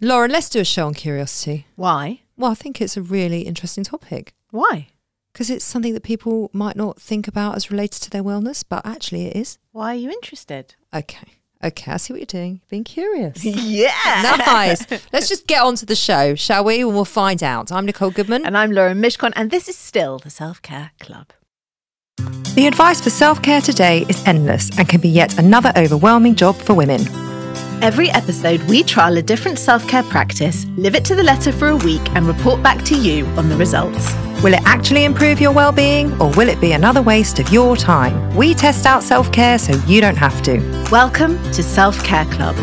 [0.00, 1.66] Lauren, let's do a show on curiosity.
[1.76, 2.20] Why?
[2.36, 4.88] Well, I think it's a really interesting topic Why?
[5.32, 8.84] because it's something that people might not think about as related to their wellness, but
[8.84, 9.58] actually it is.
[9.72, 10.74] Why are you interested?
[10.92, 11.26] Okay.
[11.62, 12.60] Okay, I see what you're doing.
[12.68, 13.44] Being curious.
[13.44, 14.34] yeah.
[14.46, 14.84] nice.
[15.12, 16.80] Let's just get on to the show, shall we?
[16.82, 17.72] And we'll find out.
[17.72, 18.44] I'm Nicole Goodman.
[18.44, 21.32] And I'm Lauren Mishcon, and this is still the Self Care Club.
[22.54, 26.56] The advice for self care today is endless and can be yet another overwhelming job
[26.56, 27.23] for women.
[27.84, 31.68] Every episode, we trial a different self care practice, live it to the letter for
[31.68, 34.14] a week, and report back to you on the results.
[34.42, 38.34] Will it actually improve your well-being or will it be another waste of your time?
[38.34, 40.60] We test out self-care so you don't have to.
[40.90, 42.56] Welcome to Self Care Club.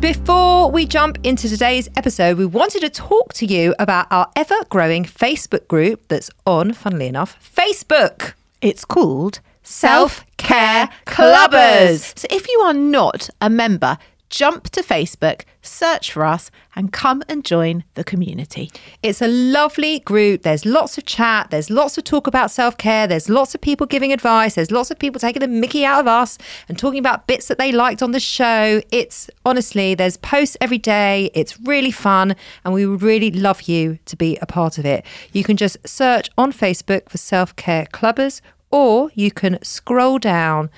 [0.00, 4.56] Before we jump into today's episode, we wanted to talk to you about our ever
[4.70, 8.32] growing Facebook group that's on, funnily enough, Facebook.
[8.62, 12.18] It's called Self Care Clubbers.
[12.18, 13.96] So if you are not a member,
[14.28, 18.70] jump to Facebook, search for us, and come and join the community.
[19.02, 20.42] It's a lovely group.
[20.42, 21.50] There's lots of chat.
[21.50, 23.06] There's lots of talk about self care.
[23.06, 24.56] There's lots of people giving advice.
[24.56, 26.36] There's lots of people taking the mickey out of us
[26.68, 28.82] and talking about bits that they liked on the show.
[28.90, 31.30] It's honestly, there's posts every day.
[31.32, 32.34] It's really fun.
[32.64, 35.06] And we would really love you to be a part of it.
[35.32, 38.40] You can just search on Facebook for Self Care Clubbers,
[38.74, 40.68] or you can scroll down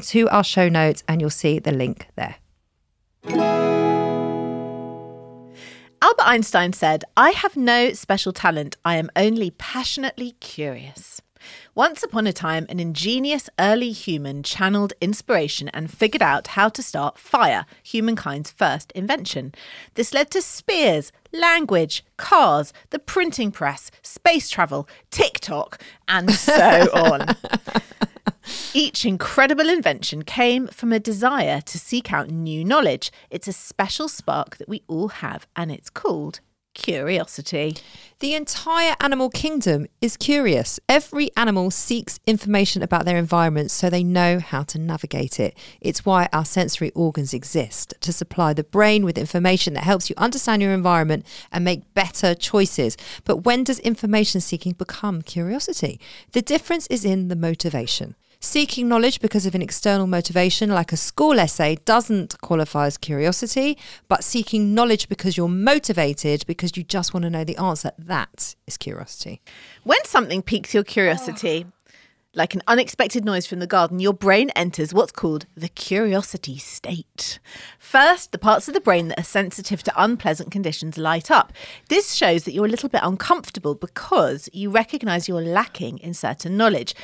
[0.00, 2.36] to our show notes and you'll see the link there.
[6.00, 8.76] Albert Einstein said, I have no special talent.
[8.84, 11.20] I am only passionately curious.
[11.74, 16.82] Once upon a time, an ingenious early human channeled inspiration and figured out how to
[16.82, 19.52] start fire, humankind's first invention.
[19.94, 27.36] This led to spears, language, cars, the printing press, space travel, TikTok, and so on.
[28.74, 33.12] Each incredible invention came from a desire to seek out new knowledge.
[33.30, 36.40] It's a special spark that we all have, and it's called
[36.74, 37.76] curiosity.
[38.20, 40.78] The entire animal kingdom is curious.
[40.88, 45.56] Every animal seeks information about their environment so they know how to navigate it.
[45.80, 50.16] It's why our sensory organs exist to supply the brain with information that helps you
[50.18, 52.96] understand your environment and make better choices.
[53.24, 55.98] But when does information seeking become curiosity?
[56.32, 58.16] The difference is in the motivation.
[58.42, 63.76] Seeking knowledge because of an external motivation, like a school essay, doesn't qualify as curiosity,
[64.08, 68.54] but seeking knowledge because you're motivated because you just want to know the answer, that
[68.66, 69.42] is curiosity.
[69.84, 71.66] When something piques your curiosity,
[72.32, 77.40] like an unexpected noise from the garden, your brain enters what's called the curiosity state.
[77.78, 81.52] First, the parts of the brain that are sensitive to unpleasant conditions light up.
[81.88, 86.56] This shows that you're a little bit uncomfortable because you recognize you're lacking in certain
[86.56, 86.94] knowledge.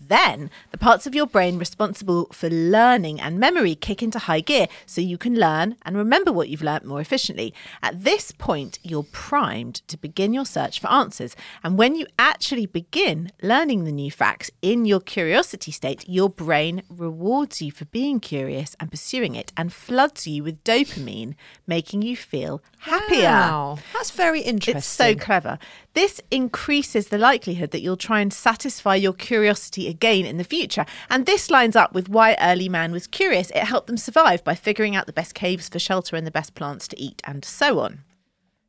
[0.00, 4.66] Then, the parts of your brain responsible for learning and memory kick into high gear
[4.84, 7.52] so you can learn and remember what you've learnt more efficiently.
[7.82, 11.34] At this point, you're primed to begin your search for answers.
[11.64, 16.82] And when you actually begin learning the new facts in your curiosity state, your brain
[16.88, 21.34] rewards you for being curious and pursuing it and floods you with dopamine,
[21.66, 23.24] making you feel happier.
[23.24, 24.76] Wow, that's very interesting.
[24.76, 25.58] It's so clever.
[25.96, 30.84] This increases the likelihood that you'll try and satisfy your curiosity again in the future.
[31.08, 33.48] And this lines up with why early man was curious.
[33.52, 36.54] It helped them survive by figuring out the best caves for shelter and the best
[36.54, 38.04] plants to eat and so on.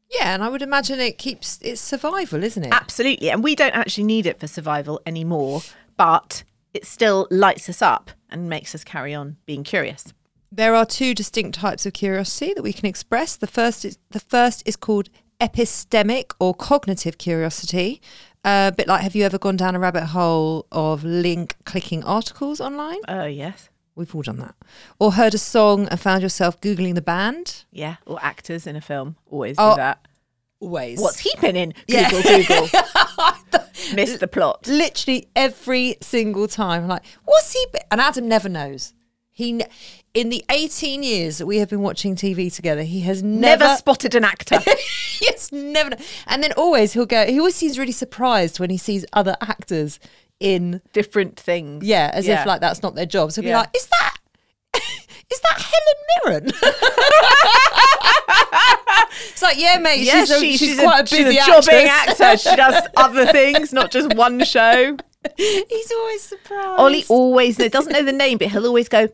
[0.10, 2.72] Yeah, and I would imagine it keeps it's survival, isn't it?
[2.72, 3.30] Absolutely.
[3.30, 5.64] And we don't actually need it for survival anymore,
[5.98, 10.14] but it still lights us up and makes us carry on being curious.
[10.50, 13.36] There are two distinct types of curiosity that we can express.
[13.36, 15.10] The first is the first is called
[15.40, 18.02] epistemic or cognitive curiosity.
[18.44, 22.04] Uh, a bit like, have you ever gone down a rabbit hole of link clicking
[22.04, 23.00] articles online?
[23.08, 23.70] Oh, yes.
[23.96, 24.56] We've all done that.
[25.00, 27.66] Or heard a song and found yourself Googling the band.
[27.72, 30.08] Yeah, or actors in a film always Oh, do that.
[30.60, 31.00] Always.
[31.00, 31.74] What's he been in?
[31.88, 32.10] Yeah.
[32.10, 32.70] Google, Google.
[33.96, 34.68] Missed the plot.
[34.68, 36.84] Literally every single time.
[36.84, 37.66] I'm like, what's he?
[37.74, 37.80] Be-?
[37.92, 38.94] And Adam never knows.
[39.32, 39.62] He,
[40.20, 43.76] in the 18 years that we have been watching TV together, he has Never, never,
[43.78, 44.60] spotted an actor.
[45.22, 45.96] yes, never.
[46.26, 47.26] And then always he'll go.
[47.26, 50.00] He always seems really surprised when he sees other actors
[50.40, 51.84] in Different things.
[51.84, 52.42] Yeah, as Yeah.
[52.42, 53.32] if like that's not their job.
[53.32, 53.58] So he'll Yeah.
[53.58, 54.16] be like, "Is that
[55.32, 56.52] is that Helen Mirren?"
[59.32, 60.02] it's like, yeah, mate.
[60.02, 62.22] Yeah, she's, a, she- she's, quite a she's busy jobbing actress.
[62.22, 62.50] actor.
[62.50, 64.98] She does other things, not just one show.
[65.38, 66.80] He's always surprised.
[66.80, 69.10] Ollie always doesn't know the name, but he'll always go,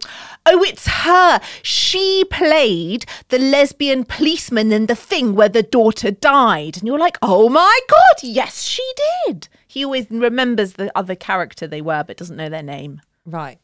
[0.45, 1.39] "Oh, it's her.
[1.61, 7.17] She played the lesbian policeman in the thing where the daughter died." And you're like,
[7.21, 8.83] "Oh my god, yes, she
[9.25, 13.01] did." He always remembers the other character they were, but doesn't know their name.
[13.25, 13.59] right.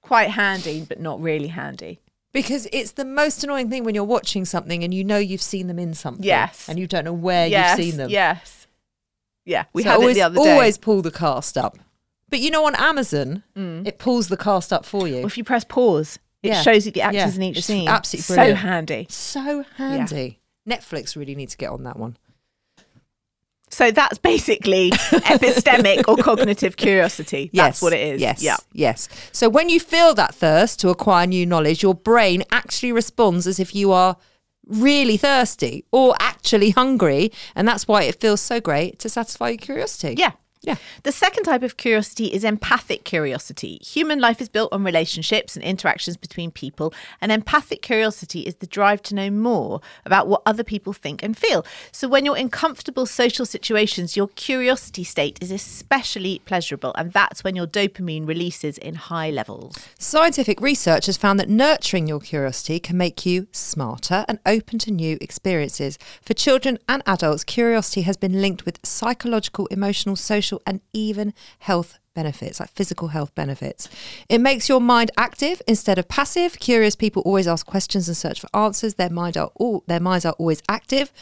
[0.00, 2.00] Quite handy, but not really handy.
[2.32, 5.68] Because it's the most annoying thing when you're watching something and you know you've seen
[5.68, 6.24] them in something.
[6.24, 6.68] Yes.
[6.68, 8.10] And you don't know where yes, you've seen them.
[8.10, 8.61] Yes.
[9.44, 10.52] Yeah, we So had always, it the other day.
[10.52, 11.78] Always pull the cast up.
[12.30, 13.86] But you know, on Amazon, Mm.
[13.86, 15.16] it pulls the cast up for you.
[15.16, 16.62] Well, if you press pause, it Yeah.
[16.62, 17.36] shows you the actors Yeah.
[17.36, 17.88] in each It's scene.
[17.88, 18.58] absolutely so brilliant.
[18.60, 19.06] handy.
[19.10, 20.38] so handy.
[20.68, 22.16] Netflix really need to get on that one.
[23.68, 24.90] So that's basically
[25.30, 27.50] epistemic or cognitive curiosity.
[27.54, 28.20] That's what it is.
[28.20, 28.42] Yes.
[28.42, 28.56] Yeah.
[28.72, 29.08] Yes.
[29.32, 33.58] So when you feel that thirst to acquire new knowledge, your brain actually responds as
[33.58, 34.18] if you are
[34.72, 37.30] really thirsty or actually hungry.
[37.54, 40.14] And that's why it feels so great to satisfy your curiosity.
[40.18, 40.32] Yeah.
[40.62, 40.76] Yeah.
[41.02, 43.78] The second type of curiosity is empathic curiosity.
[43.82, 48.68] Human life is built on relationships and interactions between people, and empathic curiosity is the
[48.68, 51.66] drive to know more about what other people think and feel.
[51.90, 57.42] So, when you're in comfortable social situations, your curiosity state is especially pleasurable, and that's
[57.42, 59.76] when your dopamine releases in high levels.
[59.98, 64.92] Scientific research has found that nurturing your curiosity can make you smarter and open to
[64.92, 65.98] new experiences.
[66.22, 71.98] For children and adults, curiosity has been linked with psychological, emotional, social, and even health
[72.14, 73.88] benefits, like physical health benefits.
[74.28, 76.58] It makes your mind active instead of passive.
[76.58, 78.94] Curious people always ask questions and search for answers.
[78.94, 81.12] Their mind are all their minds are always active.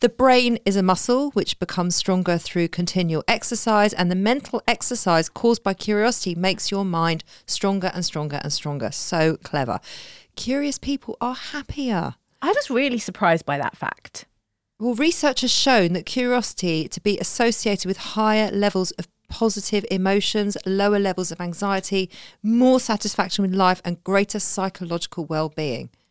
[0.00, 5.28] The brain is a muscle which becomes stronger through continual exercise, and the mental exercise
[5.28, 8.90] caused by curiosity makes your mind stronger and stronger and stronger.
[8.90, 9.80] So clever.
[10.36, 12.14] Curious people are happier.
[12.40, 14.26] I was really surprised by that fact.
[14.80, 20.56] Well, research has shown that curiosity to be associated with higher levels of positive emotions,
[20.64, 22.08] lower levels of anxiety,
[22.44, 25.24] more satisfaction with life, and greater psychological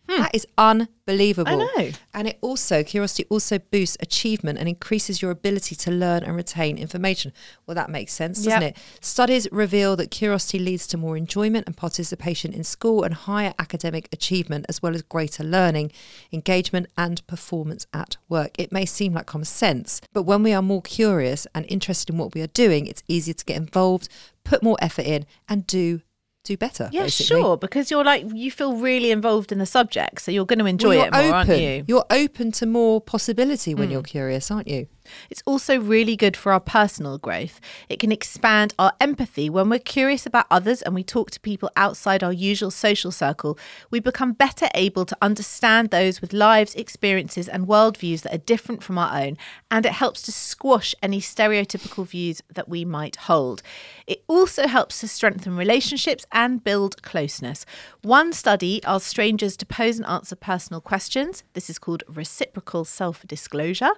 [0.08, 0.24] well-being.
[0.24, 1.52] That is unbelievable.
[1.56, 1.62] Hmm.
[1.80, 1.92] I know.
[2.14, 6.78] And it also, curiosity also boosts achievement and increases your ability to learn and retain
[6.78, 7.34] information.
[7.66, 8.72] Well, that makes sense, doesn't Yep.
[8.72, 8.78] it?
[9.02, 14.10] Studies reveal that curiosity leads to more enjoyment and participation in school and higher academic
[14.12, 15.92] achievement, as well as greater learning,
[16.32, 18.52] engagement, and performance at work.
[18.58, 22.18] It may seem like common sense, but when we are more curious and interested in
[22.18, 24.10] what we are doing, it's easier to get involved,
[24.44, 26.02] put more effort in, and do
[26.48, 26.90] do better.
[26.92, 27.42] Yeah, basically.
[27.42, 30.66] sure, because you're like you feel really involved in the subject, so you're going to
[30.66, 31.84] enjoy Well, it more, you're aren't you?
[31.88, 33.94] You're open to more possibility when hmm.
[33.94, 34.88] you're curious, aren't you?
[35.30, 37.60] It's also really good for our personal growth.
[37.90, 41.72] It can expand our empathy when we're curious about others and we talk to people
[41.76, 43.58] outside our usual social circle.
[43.92, 48.84] We become better able to understand those with lives, experiences, and worldviews that are different
[48.84, 49.38] from our own,
[49.70, 53.62] and it helps to squash any stereotypical views that we might hold.
[54.06, 57.66] It also helps to strengthen relationships and build closeness.
[58.02, 61.44] One study asked strangers to pose and answer personal questions.
[61.54, 63.92] This is called reciprocal self disclosure.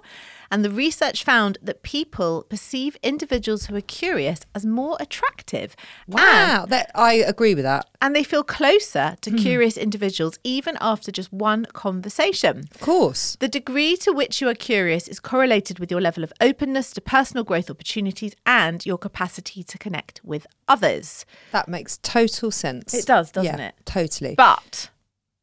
[0.50, 5.74] And the research found that people perceive individuals who are curious as more attractive.
[6.06, 7.86] And, Wow, that I agree with that.
[8.02, 9.36] and they feel closer to hmm.
[9.36, 12.64] curious individuals even after just one conversation.
[12.74, 13.36] Of course.
[13.40, 17.00] The degree to which you are curious is correlated with your level of openness to
[17.00, 21.24] personal growth opportunities and your capacity to connect with others.
[21.52, 22.94] That makes total sense.
[22.94, 23.74] It does, doesn't Yeah, it?
[23.84, 24.34] Totally.
[24.36, 24.90] But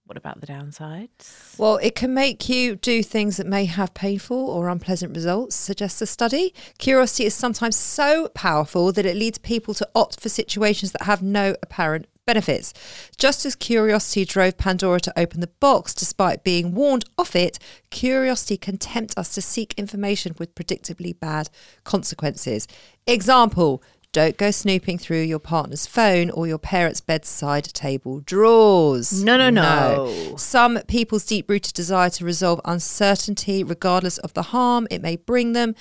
[0.08, 1.58] what about the downsides?
[1.58, 6.02] Well, it can make you do things that may have painful or unpleasant results, suggests
[6.02, 6.54] a study.
[6.78, 11.22] Curiosity is sometimes so powerful that it leads people to opt for situations that have
[11.22, 12.74] no apparent benefits.
[13.18, 17.58] Just as curiosity drove Pandora to open the box despite being warned off it,
[17.90, 21.50] curiosity can tempt us to seek information with predictably bad
[21.84, 22.68] consequences.
[23.08, 23.82] Example,
[24.14, 29.24] don't go snooping through your partner's phone or your parents' bedside table drawers.
[29.24, 30.36] No, no, no.
[30.38, 35.54] Some people's deep rooted desire to resolve uncertainty, regardless of the harm it may bring
[35.54, 35.76] them,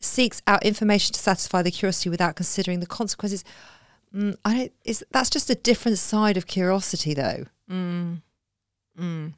[0.00, 3.42] seeks out information to satisfy the curiosity without considering the consequences.
[4.14, 7.44] Mm, I don't, is that's just a different side of curiosity, though.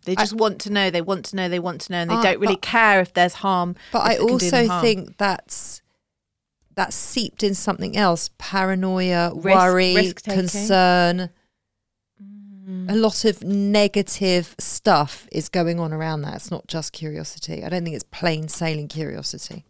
[0.04, 0.90] They just want to know.
[0.90, 1.48] They want to know.
[1.48, 3.76] They want to know, and they Ah, don't really but- care if there's harm.
[3.92, 4.82] But I it can do them also harm.
[4.82, 5.82] think that's
[6.74, 10.40] that's seeped in something else: paranoia, Risk- worry, risk-taking.
[10.40, 11.30] concern.
[12.88, 16.36] A lot of negative stuff is going on around that.
[16.36, 17.64] It's not just curiosity.
[17.64, 19.64] I don't think it's plain sailing curiosity.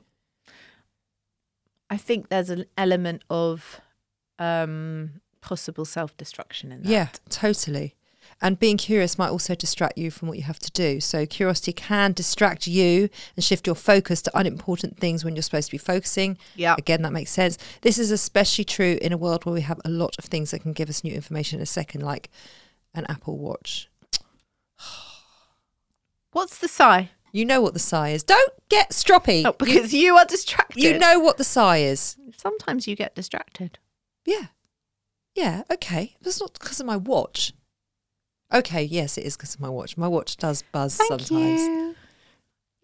[1.88, 3.80] I think there's an element of
[4.38, 6.88] um, possible self destruction in that.
[6.88, 7.95] Yeah, totally.
[8.42, 11.00] And being curious might also distract you from what you have to do.
[11.00, 15.68] So curiosity can distract you and shift your focus to unimportant things when you're supposed
[15.68, 16.38] to be focusing.
[16.56, 16.75] Yeah.
[16.78, 17.59] Again, that makes sense.
[17.82, 20.61] This is especially true in a world where we have a lot of things that
[20.61, 22.30] can give us new information in a second, like
[22.94, 23.90] an Apple Watch.
[26.32, 27.11] What's the sigh?
[27.32, 28.23] You know what the sigh is.
[28.23, 29.44] Don't get stroppy.
[29.44, 30.82] Oh, because you, are distracted.
[30.82, 32.16] you know what the sigh is.
[32.37, 33.78] Sometimes you get distracted.
[34.25, 34.47] Yeah.
[35.35, 36.16] Yeah, okay.
[36.23, 37.52] That's not because of my watch.
[38.52, 39.97] Okay, yes, it is because of my watch.
[39.97, 41.97] My watch does buzz sometimes.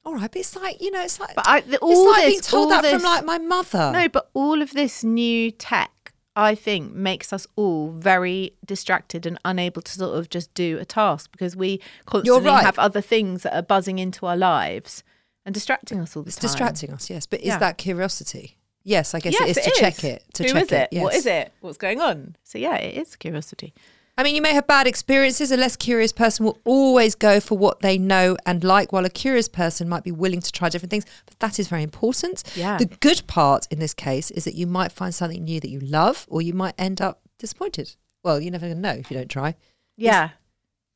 [0.04, 2.24] All right, but it's like, you know, it's like, But I, the, it's all like
[2.24, 3.90] this, being told all that from this- like my mother.
[3.92, 9.36] No, but all of this new tech, I think, makes us all very distracted and
[9.44, 12.64] unable to sort of just do a task because we constantly right.
[12.64, 15.02] have other things that are buzzing into our lives
[15.44, 16.42] and distracting us all the it's time.
[16.50, 17.26] distracting us, yes.
[17.26, 17.58] But is Yeah.
[17.58, 18.58] that curiosity?
[18.84, 20.22] Yes, I guess Yes, it is to check it.
[20.34, 20.88] To Who check is it?
[20.92, 21.16] What yes.
[21.16, 21.52] is it?
[21.60, 22.36] What's going on?
[22.44, 23.74] So yeah, it is curiosity.
[24.18, 25.50] I mean, you may have bad experiences.
[25.52, 29.10] A less curious person will always go for what they know and like, while a
[29.10, 31.04] curious person might be willing to try different things.
[31.26, 32.42] But that is very important.
[32.54, 32.78] Yeah.
[32.78, 35.80] The good part in this case is that you might find something new that you
[35.80, 37.94] love, or you might end up disappointed.
[38.24, 39.54] Well, you're never going to know if you don't try.
[39.98, 40.30] Yeah,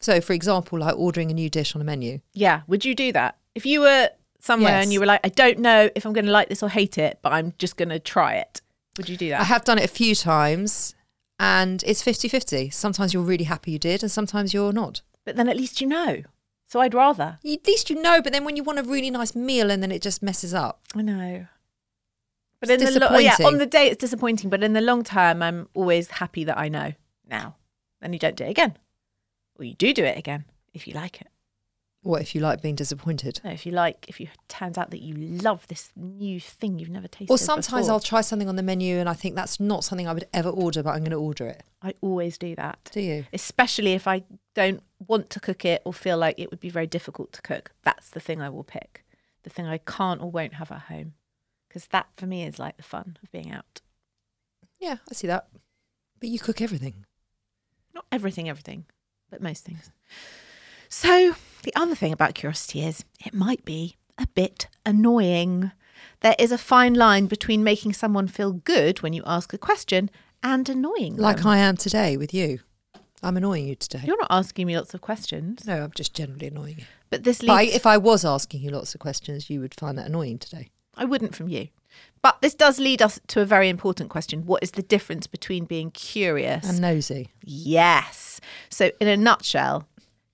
[0.01, 2.21] So, for example, like ordering a new dish on a menu.
[2.33, 2.63] yeah.
[2.69, 4.09] Would you do that if you were
[4.41, 4.85] somewhere Yes.
[4.85, 6.97] and you were like, I don't know if I'm going to like this or hate
[6.97, 8.63] it, but I'm just going to try it?
[8.97, 9.41] Would you do that?
[9.43, 10.95] I have done it a few times
[11.41, 12.71] and it's 50 50.
[12.71, 15.01] Sometimes you're really happy you did, and sometimes you're not.
[15.25, 16.23] but then at least you know.
[16.67, 17.39] So I'd rather.
[17.45, 19.91] At least you know, but then when you want a really nice meal and then
[19.91, 20.81] it just messes up.
[20.95, 21.47] I know.
[22.61, 24.81] But It's in the lo- oh, yeah, on the day it's disappointing, but in the
[24.81, 26.93] long term, I'm always happy that I know
[27.27, 27.57] now.
[28.01, 28.77] Then you don't do it again,
[29.59, 30.45] or you do do it again
[30.75, 31.29] if you like it.
[32.03, 33.41] What if you like being disappointed?
[33.45, 36.89] No, if you like, if you turns out that you love this new thing you've
[36.89, 37.31] never tasted.
[37.33, 37.93] Or sometimes before.
[37.93, 40.49] I'll try something on the menu and I think that's not something I would ever
[40.49, 41.63] order, but I'm going to order it.
[41.83, 42.91] I always do that.
[42.93, 43.27] Do you?
[43.35, 46.87] Especially if I don't want to cook it or feel like it would be very
[46.87, 47.73] difficult to cook.
[47.83, 49.05] That's the thing I will pick.
[49.43, 51.15] The thing I can't or won't have at home.
[51.69, 53.83] Because that for me is like the fun of being out.
[54.79, 55.49] Yeah, I see that.
[56.19, 57.05] But you cook everything.
[57.95, 58.87] Not everything, everything,
[59.31, 59.91] but most things.
[60.89, 65.73] So, the other thing about curiosity is it might be a bit annoying.
[66.21, 70.11] There is a fine line between making someone feel good when you ask a question
[70.43, 71.23] and annoying them.
[71.23, 72.61] Like I am today with you.
[73.23, 74.01] I'm annoying you today.
[74.05, 76.85] You're not asking me lots of questions, no, I'm just generally annoying you.
[77.11, 79.99] but this But I, if I was asking you lots of questions, you would find
[79.99, 80.71] that annoying today.
[80.97, 81.69] I wouldn't from you.
[82.23, 84.47] But this does lead us to a very important question.
[84.47, 87.31] What is the difference between being curious And nosy.
[87.45, 88.41] Yes.
[88.69, 89.89] So, in a nutshell,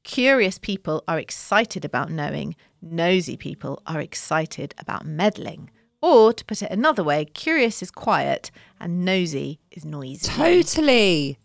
[0.07, 5.69] curious people are excited about knowing, nosy people are excited about meddling.
[6.01, 10.29] Or, to put it another way, curious is quiet and nosy is noisy.
[10.29, 11.39] Totally.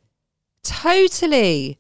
[0.64, 1.80] Totally.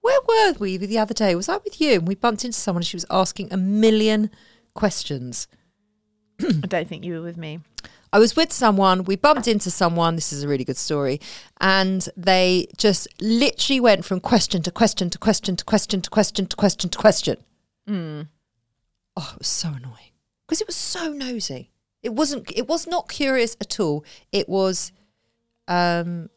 [0.00, 1.34] Where were we the other day?
[1.34, 1.94] Was I with you?
[1.98, 4.30] And we bumped into someone and she was asking a million
[4.74, 5.46] questions.
[6.40, 7.60] I don't think you were with me.
[8.12, 11.20] I was with someone, we bumped into someone, this is a really good story,
[11.60, 16.46] and they just literally went from question to question to question to question to question
[16.46, 17.36] to question to question.
[17.88, 18.26] Oh,
[19.34, 20.12] it was so annoying
[20.46, 21.70] because it was so nosy.
[22.02, 22.50] It wasn't.
[22.54, 24.04] It was not curious at all.
[24.32, 24.92] It was,
[25.68, 26.28] um,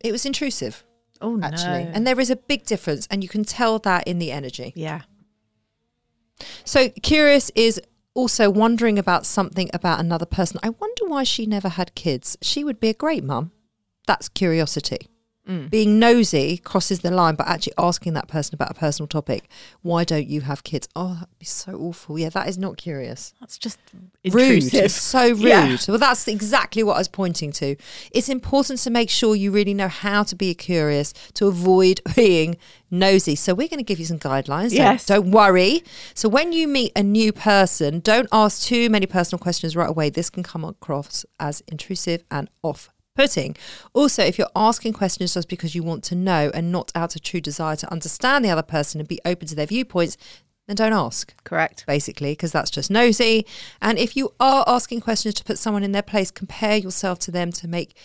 [0.00, 0.84] it was intrusive
[1.20, 1.90] Oh, actually, no.
[1.94, 4.72] and there is a big difference, and you can tell that in the energy.
[4.76, 5.02] yeah.
[6.64, 7.80] So curious is
[8.18, 10.58] also wondering about something about another person.
[10.60, 12.36] I wonder why she never had kids.
[12.42, 13.52] She would be a great mum.
[14.08, 15.06] That's curiosity.
[15.48, 15.70] Mm.
[15.70, 19.48] Being nosy crosses the line, but actually asking that person about a personal topic.
[19.82, 20.86] Why don't you have kids?
[20.94, 22.18] Oh, that'd be so awful.
[22.18, 23.32] Yeah, that is not curious.
[23.40, 23.78] That's just
[24.24, 24.34] Rude.
[24.64, 24.74] intrusive.
[24.84, 25.38] It's so rude.
[25.40, 25.76] Yeah.
[25.88, 27.76] Well, that's exactly what I was pointing to.
[28.10, 32.58] It's important to make sure you really know how to be curious to avoid being
[32.90, 33.34] nosy.
[33.34, 34.70] So we're going to give you some guidelines.
[34.70, 35.06] Don't- Yes.
[35.06, 35.82] Don't, worry.
[36.14, 40.10] So when you meet a new person, don't ask too many personal questions right away.
[40.10, 42.90] This can come across as intrusive and off.
[43.18, 43.56] Putting.
[43.94, 47.22] Also, if you're asking questions just because you want to know and not out of
[47.22, 50.16] true desire to understand the other person and be open to their viewpoints,
[50.68, 51.84] then don't ask Correct.
[51.84, 53.44] basically, because that's just nosy.
[53.82, 57.32] And if you are asking questions to put someone in their place, compare yourself to
[57.32, 57.96] them to make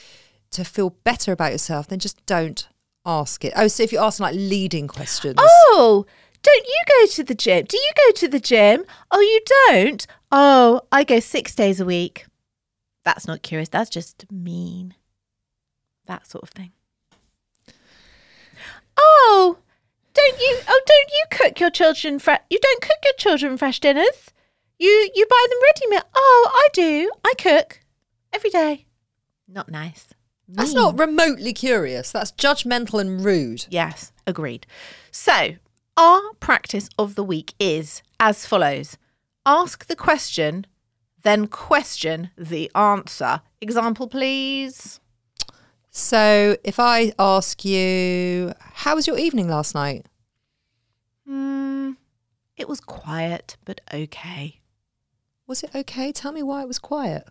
[0.50, 2.67] to feel better about yourself, then just don't
[3.05, 3.53] ask it.
[3.55, 5.36] Oh, so if you're asking like leading questions.
[5.38, 6.08] Oh,
[6.41, 7.65] don't you go to the gym?
[7.65, 8.84] Do you go to the gym?
[9.12, 10.08] Oh, you don't?
[10.32, 12.25] Oh, I go six days a week.
[13.05, 13.70] That's not curious.
[13.70, 14.96] That's just mean.
[16.05, 16.72] That sort of thing.
[18.98, 19.57] Oh,
[20.13, 20.60] don't you?
[20.67, 22.19] Oh, don't you cook your children?
[22.50, 24.31] You don't cook your children fresh dinners.
[24.79, 26.10] You you buy them ready meal.
[26.13, 27.12] Oh, I do.
[27.24, 27.79] I cook
[28.31, 28.86] every day.
[29.48, 30.07] Not nice.
[30.48, 32.12] That's not remotely curious.
[32.12, 33.65] That's judgmental and rude.
[33.69, 34.67] Yes, agreed.
[35.10, 35.55] So,
[35.98, 38.98] our practice of the week is as follows
[39.45, 40.65] ask the question,
[41.24, 43.41] then question the answer.
[43.62, 45.00] Example, please.
[45.96, 50.08] So if I ask you, how was your evening last night?
[51.28, 51.92] Hmm,
[52.58, 54.60] it was quiet, but okay.
[55.46, 56.12] Was it okay?
[56.12, 57.28] Tell me why it was quiet.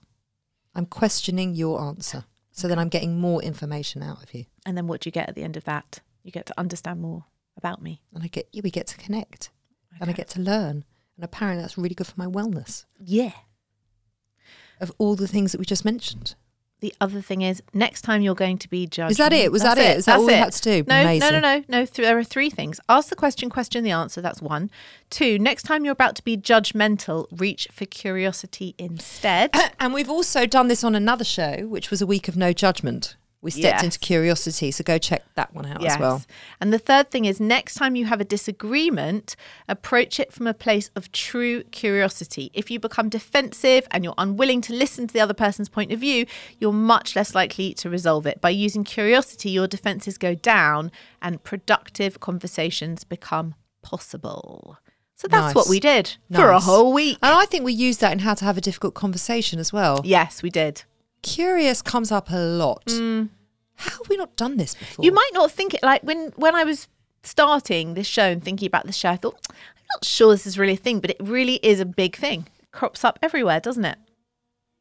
[0.77, 2.25] I'm questioning your answer.
[2.53, 4.45] So then I'm getting more information out of you.
[4.65, 5.99] And then what do you get at the end of that?
[6.23, 7.25] You get to understand more
[7.57, 8.01] about me.
[8.15, 9.51] And I get we get to connect.
[10.01, 10.85] And I get to learn.
[11.17, 13.33] And apparently that's really good for my wellness Yeah.
[14.81, 16.37] of all the things that we just mentioned.
[16.83, 19.13] The other thing is, next time you're going to be judged.
[19.13, 19.53] Is that it?
[19.53, 19.97] Was That's that it?
[19.99, 20.39] Is that That's all we it.
[20.39, 20.85] had to do?
[20.89, 21.33] No, Amazing.
[21.33, 21.87] no, no, no, no.
[21.87, 22.81] Th- there are three things.
[22.89, 24.21] Ask the question, question the answer.
[24.21, 24.69] That's one.
[25.09, 29.55] Two, next time you're about to be judgmental, reach for curiosity instead.
[29.79, 33.17] And we've also done this on another show, which was a week of no judgment.
[33.43, 33.83] We stepped Yes.
[33.83, 36.23] into curiosity, so go check that one out as well.
[36.61, 39.35] And the third thing is next time you have a disagreement,
[39.69, 42.53] approach it from a place of true curiosity.
[42.55, 45.99] If you become defensive and you're unwilling to listen to the other person's point of
[45.99, 46.25] view,
[46.61, 48.41] you're much less likely to resolve it.
[48.41, 54.79] By using curiosity, your defenses go down and productive conversations become possible.
[55.17, 55.55] So that's Nice.
[55.55, 57.19] what we did for a whole week.
[57.23, 60.01] And I think we used that in how to have a difficult conversation as well.
[60.05, 60.85] Yes, we did.
[61.23, 62.83] Curious comes up a lot.
[62.89, 65.03] How have we not done this before?
[65.03, 65.07] Mm.
[65.07, 66.89] You might not think it like when when I was
[67.23, 70.59] starting this show and thinking about the show, I thought I'm not sure this is
[70.59, 72.47] really a thing, but it really is a big thing.
[72.61, 73.99] It crops up everywhere, doesn't it?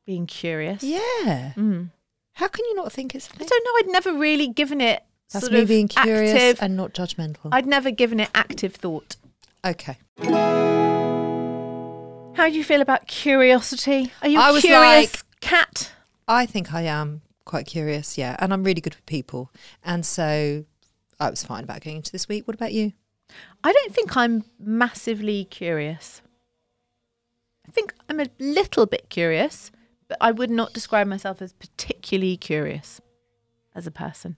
[0.06, 0.84] Being curious.
[0.84, 1.54] Yeah.
[2.36, 3.48] How can you not think it's a I thing?
[3.48, 3.72] I don't know.
[3.80, 6.64] I'd never really given it That's sort me of being curious active.
[6.64, 7.50] and not judgmental.
[7.52, 9.16] I'd never given it active thought.
[9.66, 9.98] okay.
[12.34, 14.12] How do you feel about curiosity?
[14.22, 15.92] Are you a I curious like- cat?
[16.28, 18.36] I think I am quite curious, yeah.
[18.40, 19.52] And I'm really good with people.
[19.84, 20.66] And so
[21.20, 22.48] I was fine about going into this week.
[22.48, 22.94] What about you?
[23.64, 26.22] I don't think I'm massively curious.
[27.68, 29.72] I think I'm a little bit curious,
[30.08, 33.00] but I would not describe myself as particularly curious
[33.74, 34.36] as a person.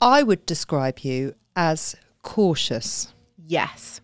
[0.00, 3.14] I would describe you as cautious,
[3.48, 4.02] Yes.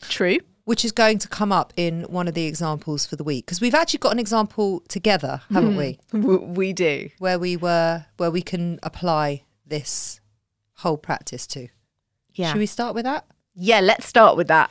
[0.00, 0.38] True.
[0.64, 3.46] Which is going to come up in one of the examples for the week.
[3.46, 5.78] Because we've actually got an example together, haven't hmm.
[5.78, 5.98] we?
[6.54, 7.10] We do.
[7.18, 10.20] Where we were, where we can apply this
[10.78, 11.68] whole practice to.
[12.32, 12.52] Yeah.
[12.52, 13.26] Should we start with that?
[13.54, 14.70] Yeah, let's start with that.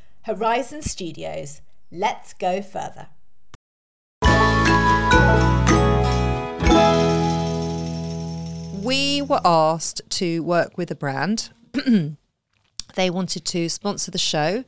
[0.23, 1.61] Horizon Studios.
[1.91, 3.07] Let's go further.
[8.83, 11.49] We were asked to work with a brand.
[12.95, 14.63] they wanted to sponsor the show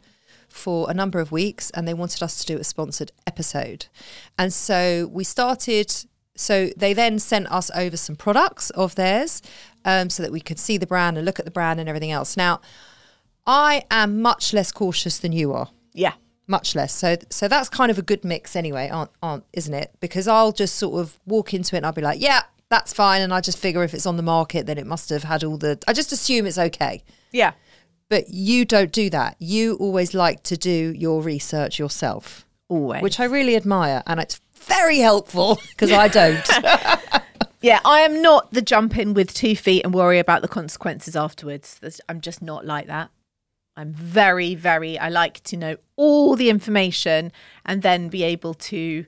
[0.50, 3.86] for a number of weeks and they wanted us to do a sponsored episode.
[4.39, 5.94] And so we started,
[6.36, 9.44] so they then sent us over some products of theirs
[9.86, 12.12] um, so that we could see the brand and look at the brand and everything
[12.12, 12.36] else.
[12.36, 12.60] Now,
[13.45, 16.13] I am much less cautious than you are Yeah.
[16.47, 16.93] much less.
[16.93, 19.91] So so that's kind of a good mix anyway, aren't, aren't isn't it?
[19.99, 23.21] Because I'll just sort of walk into it and I'll be like, yeah, that's fine,
[23.21, 25.58] and I just figure if it's on the market, then it must have had all
[25.58, 25.77] the.
[25.88, 27.03] I just assume it's okay.
[27.32, 27.51] Yeah.
[28.10, 29.36] But you don't do that.
[29.39, 33.01] You always like to do your research yourself, Always.
[33.03, 36.47] which I really admire, and it's very helpful because I don't.
[37.62, 41.15] Yeah, I am not the jump in with two feet and worry about the consequences
[41.15, 41.79] afterwards.
[42.10, 43.10] I'm just not like that.
[43.76, 47.32] I'm very, very, I like to know all the information
[47.66, 49.06] and then be able to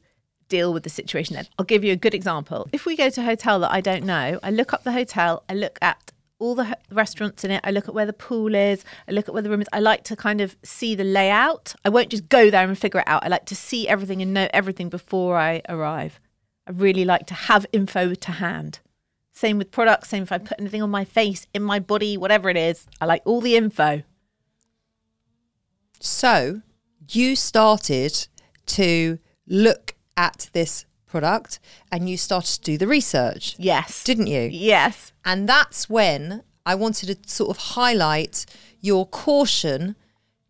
[0.49, 1.47] deal with the situation then.
[1.57, 2.67] I'll give you a good example.
[2.71, 5.43] If we go to a hotel that I don't know, I look up the hotel,
[5.49, 8.83] I look at all the restaurants in it, I look at where the pool is,
[9.07, 9.69] I look at where the room is.
[9.71, 11.75] I like to kind of see the layout.
[11.85, 13.23] I won't just go there and figure it out.
[13.23, 16.19] I like to see everything and know everything before I arrive.
[16.67, 18.79] I really like to have info to hand.
[19.33, 22.49] Same with products, same if I put anything on my face, in my body, whatever
[22.49, 22.87] it is.
[22.99, 24.03] I like all the info.
[25.99, 26.61] So
[27.09, 28.27] you started
[28.67, 31.59] to look at this product
[31.91, 34.03] and you started to do the research, Yes.
[34.03, 34.49] didn't you?
[34.51, 35.11] Yes.
[35.23, 38.45] And that's when I wanted to sort of highlight
[38.81, 39.95] your caution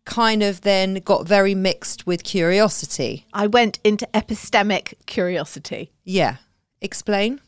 [0.04, 3.26] kind of then got very mixed with curiosity.
[3.32, 5.92] I went into epistemic curiosity.
[6.04, 6.36] Yeah.
[6.80, 7.40] Explain.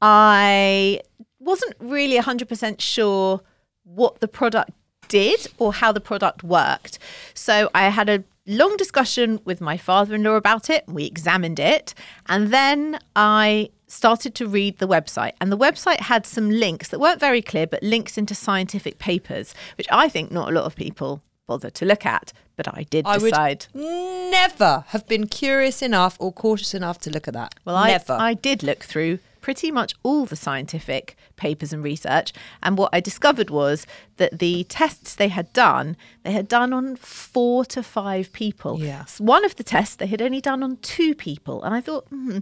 [0.00, 1.00] I
[1.38, 3.40] wasn't really 100% sure
[3.84, 4.70] what the product
[5.10, 6.98] did or how the product worked.
[7.34, 10.84] So I had a long discussion with my father in law about it.
[10.88, 11.92] We examined it.
[12.26, 15.32] And then I started to read the website.
[15.40, 19.54] And the website had some links that weren't very clear, but links into scientific papers,
[19.76, 22.32] which I think not a lot of people bother to look at.
[22.56, 23.66] But I did I would decide.
[23.74, 27.54] never have been curious enough or cautious enough to look at that.
[27.64, 27.98] Well, I.
[28.08, 32.32] I did look through pretty much all the scientific papers and research.
[32.62, 33.86] And what I discovered was
[34.18, 38.78] that the tests they had done, they had done on four to five people.
[38.80, 39.02] Yeah.
[39.02, 41.62] S- One of the tests they had only done on two people.
[41.62, 42.38] And I thought, hmm,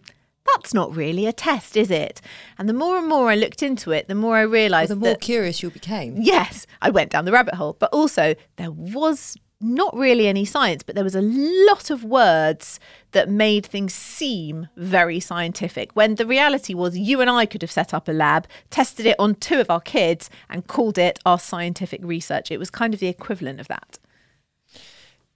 [0.55, 2.21] that's not really a test, is it?
[2.59, 4.97] And the more and more I looked into it, the more I Well, realised the
[4.97, 6.17] more that curious you became.
[6.19, 7.77] yes, I went down the rabbit hole.
[7.79, 12.79] But also, there was not really any science, but there was a lot of words
[13.13, 15.91] that made things seem very scientific.
[15.95, 19.17] When the reality was, you and I could have set up a lab, tested it
[19.19, 22.51] on two of our kids, and called it our scientific research.
[22.51, 23.99] It was kind of the equivalent of that.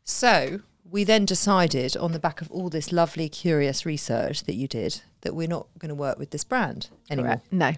[0.05, 4.69] So we then decided on the back of all this lovely, curious research that you
[4.69, 7.43] did that we're not going to work with this brand anymore.
[7.51, 7.73] No.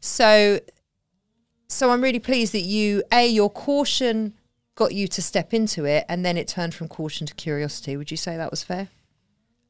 [0.00, 0.60] So,
[1.68, 4.34] so I'm really pleased that you, a, your caution
[4.76, 7.96] got you to step into it, and then it turned from caution to curiosity.
[7.96, 8.88] Would you say that was fair?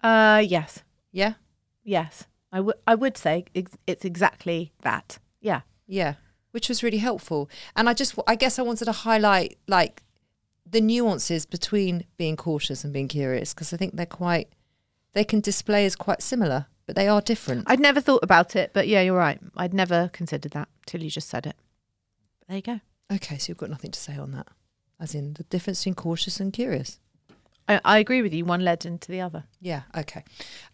[0.02, 0.82] Uh, yes.
[1.12, 1.34] Yeah,
[1.82, 2.26] Yes.
[2.52, 2.76] I would.
[2.86, 5.18] I would say ex- it's exactly that.
[5.40, 5.62] Yeah.
[5.86, 6.14] yeah,
[6.52, 7.48] which was really helpful.
[7.74, 10.02] And I just, I guess, I wanted to highlight like
[10.68, 14.48] the nuances between being cautious and being curious because I think they're quite,
[15.12, 17.64] they can display as quite similar, but they are different.
[17.68, 19.38] I'd never thought about it, but yeah, you're right.
[19.56, 21.54] I'd never considered that till you just said it.
[22.40, 22.80] But there you go.
[23.14, 24.48] okay, so you've got nothing to say on that,
[25.00, 26.98] as in the difference between cautious and curious.
[27.68, 28.44] I, I agree with you.
[28.44, 29.44] One led into the other.
[29.60, 29.82] Yeah.
[29.96, 30.22] Okay.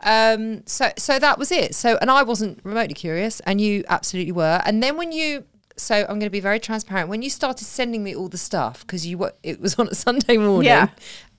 [0.01, 1.75] Um, so so that was it.
[1.75, 4.61] So and I wasn't remotely curious, and you absolutely were.
[4.67, 5.45] And then when you,
[5.77, 7.09] so I'm going to be very transparent.
[7.09, 9.95] When you started sending me all the stuff because you were, it was on a
[9.95, 10.89] Sunday morning, Yeah.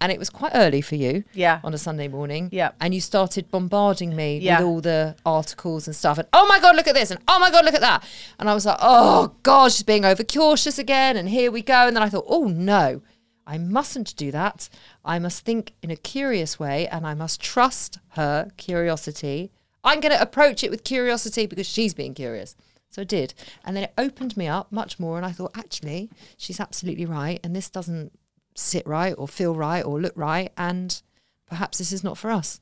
[0.03, 1.23] And it was quite early for you.
[1.33, 1.59] Yeah.
[1.63, 2.49] On a Sunday morning.
[2.51, 2.71] Yeah.
[2.81, 4.59] And you started bombarding me Yeah.
[4.59, 7.39] with all the articles and stuff, and oh my god, look at this, and oh
[7.39, 8.03] my god, look at that,
[8.37, 11.87] and I was like, oh god, she's being overcautious again, and here we go.
[11.87, 13.01] And then I thought, oh no.
[13.45, 14.69] I mustn't do that.
[15.03, 19.51] I must think in a curious way and I must trust her curiosity.
[19.83, 22.55] I'm going to approach it with curiosity because she's being curious.
[22.89, 23.33] So I did.
[23.65, 25.17] And then it opened me up much more.
[25.17, 27.41] And I thought, actually, she's absolutely right.
[27.43, 28.13] And this doesn't
[28.55, 30.51] sit right or feel right or look right.
[30.57, 31.01] And
[31.47, 32.59] perhaps this is not for us.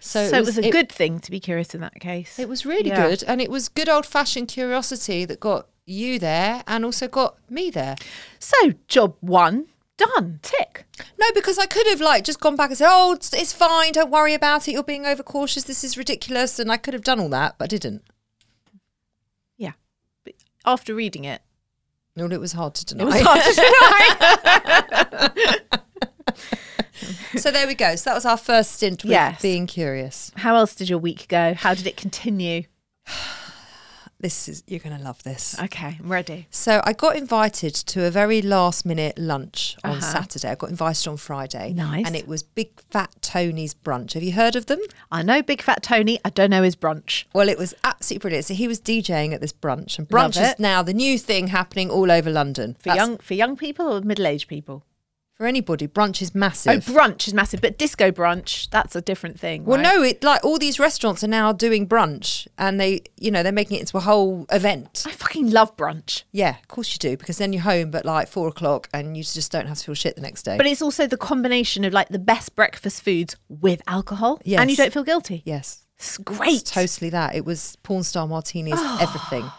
[0.00, 2.38] So, So, it was a good thing to be curious in that case.
[2.38, 3.08] It was really Yeah.
[3.08, 3.24] good.
[3.24, 7.70] And it was good old fashioned curiosity that got you there and also got me
[7.70, 7.96] there.
[8.38, 10.40] So job one done.
[10.42, 10.86] Tick.
[11.18, 13.92] No, because I could have like just gone back and said, "Oh, it's, it's fine.
[13.92, 14.72] Don't worry about it.
[14.72, 15.64] You're being overcautious.
[15.64, 18.02] This is ridiculous." And I could have done all that, but I didn't.
[19.56, 19.72] Yeah.
[20.24, 20.34] But
[20.66, 21.42] after reading it,
[22.16, 23.02] No, it was hard to deny.
[23.02, 23.54] it was hard to
[26.30, 27.36] deny.
[27.36, 27.96] so there we go.
[27.96, 29.42] So that was our first stint with Yes.
[29.42, 30.30] being curious.
[30.36, 31.54] How else did your week go?
[31.54, 32.64] How did it continue?
[34.24, 35.54] This is you're going to love this.
[35.64, 36.46] Okay, I'm ready.
[36.48, 40.00] So I got invited to a very last minute lunch on Uh-huh.
[40.00, 40.48] Saturday.
[40.48, 41.74] I got invited on Friday.
[41.74, 42.06] Nice.
[42.06, 44.14] And it was Big Fat Tony's brunch.
[44.14, 44.78] Have you heard of them?
[45.12, 46.20] I know Big Fat Tony.
[46.24, 47.24] I don't know his brunch.
[47.34, 48.46] Well, it was absolutely brilliant.
[48.46, 51.90] So he was DJing at this brunch, and brunch is now the new thing happening
[51.90, 52.76] all over London.
[52.78, 54.84] For That's- young for young people or middle aged people?
[55.34, 56.88] For anybody, brunch is massive.
[56.88, 59.64] Oh, brunch is massive, but disco brunch, that's a different thing.
[59.64, 59.94] well, right?
[59.96, 63.52] no, it like all these restaurants are now doing brunch, and they, you know, they're
[63.52, 65.02] making it into a whole event.
[65.06, 66.22] I fucking love brunch.
[66.30, 69.24] Yeah, of course you do, because then you're home but like four o'clock, and you
[69.24, 70.56] just don't have to feel shit the next day.
[70.56, 74.40] But it's also the combination of like the best breakfast foods with alcohol.
[74.46, 75.42] And you don't feel guilty.
[75.44, 76.62] yes, It's great.
[76.62, 77.34] It's totally that.
[77.34, 78.98] It was porn star martinis, ah.
[79.02, 79.50] everything.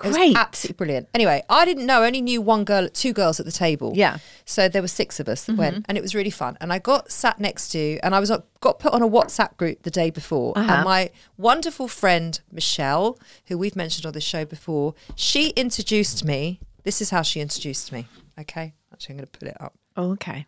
[0.00, 0.36] Great.
[0.36, 1.08] absolutely brilliant.
[1.14, 2.02] Anyway, I didn't know.
[2.02, 3.92] I only knew one girl, two girls at the table.
[3.94, 4.12] Yeah.
[4.14, 4.18] Mm-hmm.
[4.46, 6.56] So there were six of us that went, and it was really fun.
[6.60, 9.56] And I got sat next to, and I was uh, got put on a WhatsApp
[9.56, 10.56] group the day before.
[10.56, 10.72] Uh-huh.
[10.72, 16.60] And my wonderful friend Michelle, who we've mentioned on the show before, she introduced me.
[16.82, 18.06] This is how she introduced me.
[18.38, 19.74] Okay, actually, I'm going to put it up.
[19.96, 20.46] Oh, okay.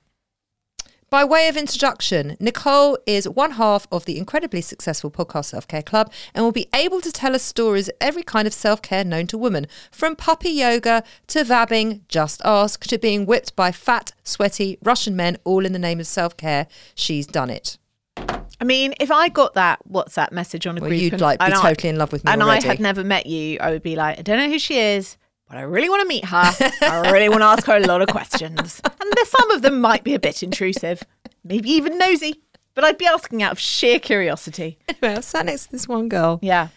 [1.12, 5.82] By way of introduction, Nicole is one half of the incredibly successful podcast Self Care
[5.82, 9.04] Club and will be able to tell us stories of every kind of self care
[9.04, 14.12] known to woman, from puppy yoga to vabbing, just ask, to being whipped by fat,
[14.24, 16.66] sweaty Russian men, all in the name of self care.
[16.94, 17.76] She's done it.
[18.16, 21.40] I mean, if I got that WhatsApp message on a Well, group, you'd, and- like,
[21.40, 22.64] be and I- totally in love with me and already.
[22.64, 25.18] I had never met you, I would be like, I don't know who she is,
[25.52, 26.50] but I really want to meet her.
[26.80, 29.82] I really want to ask her a lot of questions, and there's some of them
[29.82, 31.02] might be a bit intrusive,
[31.44, 32.40] maybe even nosy,
[32.74, 34.78] but I'd be asking out of sheer curiosity.
[34.88, 36.38] Anyway, I sat next to this one girl.
[36.40, 36.68] Yeah.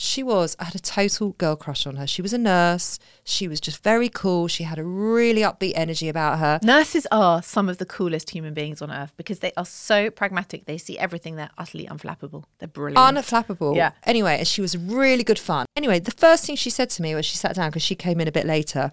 [0.00, 2.06] She was, I had a total girl crush on her.
[2.06, 3.00] She was a nurse.
[3.24, 4.46] She was just very cool.
[4.46, 6.60] She had a really upbeat energy about her.
[6.62, 10.66] Nurses are some of the coolest human beings on earth because they are so pragmatic.
[10.66, 11.34] They see everything.
[11.34, 12.44] They're utterly unflappable.
[12.60, 13.16] They're brilliant.
[13.16, 13.74] Unflappable.
[13.74, 13.90] Yeah.
[14.04, 15.66] Anyway, and she was really good fun.
[15.74, 18.20] Anyway, the first thing she said to me was she sat down because she came
[18.20, 18.92] in a bit later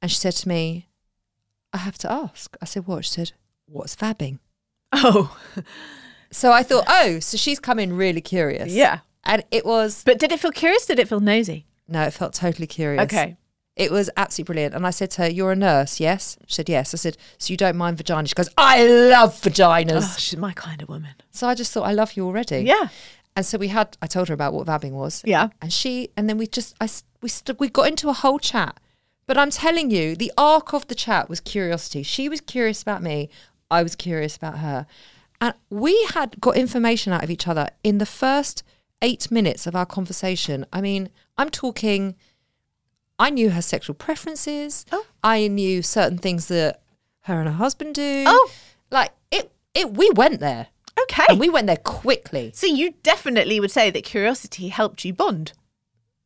[0.00, 0.88] and she said to me,
[1.74, 2.56] I have to ask.
[2.62, 3.04] I said, what?
[3.04, 3.32] She said,
[3.66, 4.38] what's vabbing?
[4.94, 5.36] oh,
[6.30, 8.72] So I thought, oh, so she's come in really curious.
[8.72, 9.00] Yeah.
[9.24, 10.86] And it was, but did it feel curious?
[10.86, 11.66] Did it feel nosy?
[11.88, 13.02] no, it felt totally curious.
[13.02, 13.36] Okay.
[13.76, 14.74] It was absolutely brilliant.
[14.74, 16.38] And I said to her, You're a nurse, yes?
[16.46, 16.94] She said, Yes.
[16.94, 18.28] I said, So you don't mind vaginas?
[18.28, 20.02] She goes, I love vaginas.
[20.02, 21.14] Oh, she's my kind of woman.
[21.30, 22.60] So I just thought, I love you already.
[22.60, 22.88] Yeah.
[23.36, 25.22] And so we had, I told her about what vabbing was.
[25.24, 25.48] Yeah.
[25.62, 26.88] And she, and then we just, I,
[27.22, 28.78] we, st- we got into a whole chat.
[29.26, 32.02] But I'm telling you, the arc of the chat was curiosity.
[32.02, 33.30] She was curious about me.
[33.70, 34.86] I was curious about her.
[35.40, 38.62] And we had got information out of each other in the first
[39.02, 40.66] eight minutes of our conversation.
[40.72, 42.16] I mean, I'm talking,
[43.18, 44.84] I knew her sexual preferences.
[44.92, 45.06] Oh.
[45.22, 46.82] I knew certain things that
[47.22, 48.24] her and her husband do.
[48.26, 48.50] Oh.
[48.90, 50.68] Like it, it, we went there.
[51.02, 51.24] Okay.
[51.28, 52.52] And we went there quickly.
[52.54, 55.52] so you definitely would say that curiosity helped you bond.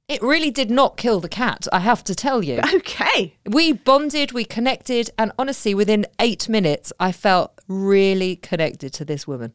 [0.07, 2.61] It really did not kill the cat, I have to tell you.
[2.75, 3.37] Okay.
[3.47, 9.27] We bonded, we connected, and honestly, within eight minutes, I felt really connected to this
[9.27, 9.55] woman.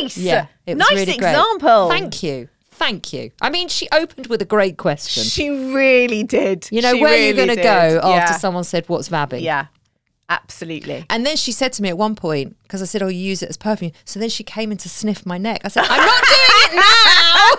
[0.00, 0.16] Nice.
[0.16, 1.30] it was nice really great.
[1.30, 1.88] example.
[1.90, 2.48] Thank you.
[2.72, 3.30] Thank you.
[3.42, 5.22] I mean, she opened with a great question.
[5.22, 6.66] She really did.
[6.72, 7.62] you know, She where are you really going to did.
[7.62, 8.38] go after Yeah.
[8.38, 9.42] someone said, What's vabbing?
[9.42, 9.66] Yeah.
[10.30, 11.04] Absolutely.
[11.10, 13.42] And then she said to me at one point, because I said, Oh, you use
[13.42, 13.90] it as perfume.
[14.04, 15.60] So then she came in to sniff my neck.
[15.64, 17.50] I said, I'm not doing it now.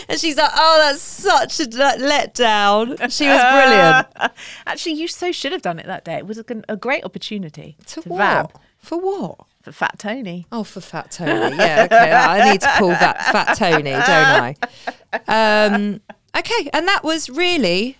[0.08, 2.96] and she's like, Oh, that's such a let- letdown.
[3.12, 4.06] She was brilliant.
[4.66, 6.14] Actually, you so should have done it that day.
[6.16, 8.18] It was a, g- a great opportunity To, to what?
[8.18, 9.45] vab For what?
[9.66, 10.46] For Fat Tony.
[10.52, 11.56] Oh, for Fat Tony.
[11.56, 12.12] Yeah, okay.
[12.12, 14.54] I need to call that Fat Tony, don't I?
[15.66, 16.00] Um,
[16.36, 17.98] okay, and that was really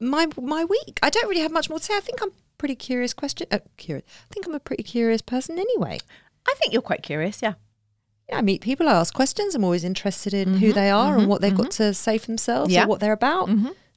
[0.00, 0.98] my my week.
[1.04, 1.96] I don't really have much more to say.
[1.96, 3.46] I think I'm pretty curious question.
[3.52, 4.04] Uh, curious.
[4.28, 5.98] I think I'm a pretty curious person anyway.
[6.48, 7.54] I think you're quite curious, yeah.
[8.28, 9.54] Yeah, I meet people, I ask questions.
[9.54, 12.72] I'm always interested in who they are and what they've got to say for themselves
[12.72, 12.84] Yeah.
[12.84, 13.48] or what they're about.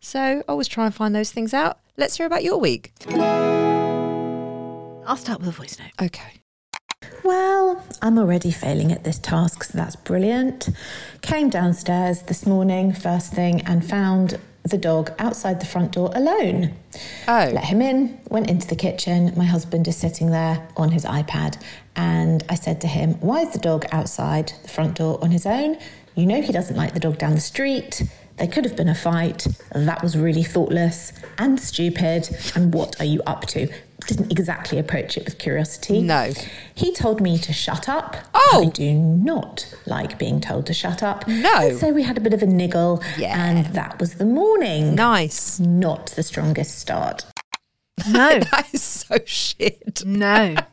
[0.01, 1.79] So I always try and find those things out.
[1.97, 2.91] Let's hear about your week.
[5.07, 5.91] I'll start with a voice note.
[6.07, 6.41] Okay.
[7.25, 10.69] Well, I'm already failing at this task, so that's brilliant.
[11.21, 16.75] Came downstairs this morning, first thing, and found the dog outside the front door alone.
[17.27, 17.49] Oh.
[17.51, 19.33] Let him in, went into the kitchen.
[19.35, 21.59] My husband is sitting there on his iPad,
[21.95, 25.47] and I said to him, Why is the dog outside the front door on his
[25.47, 25.77] own?
[26.13, 28.03] You know he doesn't like the dog down the street.
[28.37, 29.47] There could have been a fight.
[29.73, 32.29] That was really thoughtless and stupid.
[32.53, 33.67] And what are you up to?
[34.07, 36.01] Didn't exactly approach it with curiosity.
[36.01, 36.31] No.
[36.75, 38.15] He told me to shut up.
[38.33, 38.63] Oh.
[38.67, 41.27] I do not like being told to shut up.
[41.27, 41.69] No.
[41.69, 43.01] And so we had a bit of a niggle.
[43.17, 43.43] Yeah.
[43.43, 44.93] And that was the morning.
[44.93, 45.59] Nice.
[45.59, 47.25] Not the strongest start.
[48.09, 50.03] No, That is so shit.
[50.05, 50.55] no.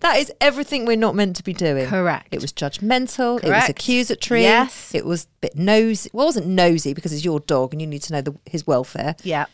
[0.00, 1.86] That is everything we're not meant to be doing.
[1.86, 2.28] Correct.
[2.32, 3.40] It was judgmental.
[3.40, 3.44] Correct.
[3.44, 4.42] It was accusatory.
[4.42, 4.94] Yes.
[4.94, 6.10] It was a bit nosy.
[6.12, 8.66] Well, it wasn't nosy because it's your dog and you need to know the, his
[8.68, 9.16] welfare.
[9.24, 9.46] Yeah.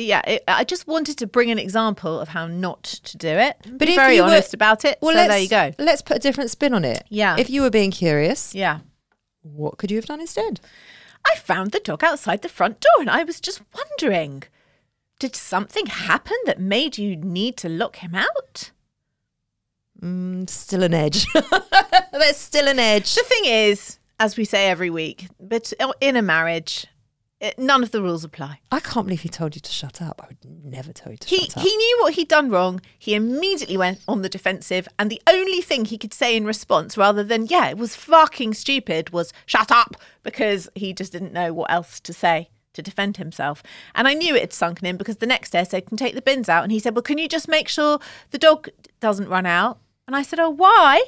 [0.00, 3.56] Yeah, it, I just wanted to bring an example of how not to do it.
[3.64, 4.96] But Be if very you were- honest about it.
[5.02, 5.72] Well, so there you go.
[5.78, 7.04] Let's put a different spin on it.
[7.08, 7.34] Yeah.
[7.36, 8.78] If you were being curious, Yeah.
[9.42, 10.60] what could you have done instead?
[11.26, 14.44] I found the dog outside the front door and I was just wondering
[15.18, 18.70] did something happen that made you need to lock him out?
[20.00, 21.26] Mm, still an edge.
[22.12, 23.16] There's still an edge.
[23.16, 26.86] The thing is, as we say every week, but in a marriage,
[27.56, 28.60] none of the rules apply.
[28.72, 30.20] I can't believe he told you to shut up.
[30.22, 31.62] I would never tell you to He shut up.
[31.62, 32.80] he knew what he'd done wrong.
[32.98, 36.96] He immediately went on the defensive, and the only thing he could say in response,
[36.96, 41.52] rather than "yeah, it was fucking stupid," was "shut up," because he just didn't know
[41.52, 43.62] what else to say to defend himself.
[43.94, 46.14] And I knew it had sunken in because the next day I said, "Can take
[46.14, 47.98] the bins out?" And he said, "Well, can you just make sure
[48.30, 48.68] the dog
[49.00, 51.02] doesn't run out?" And I said, "Oh, why?"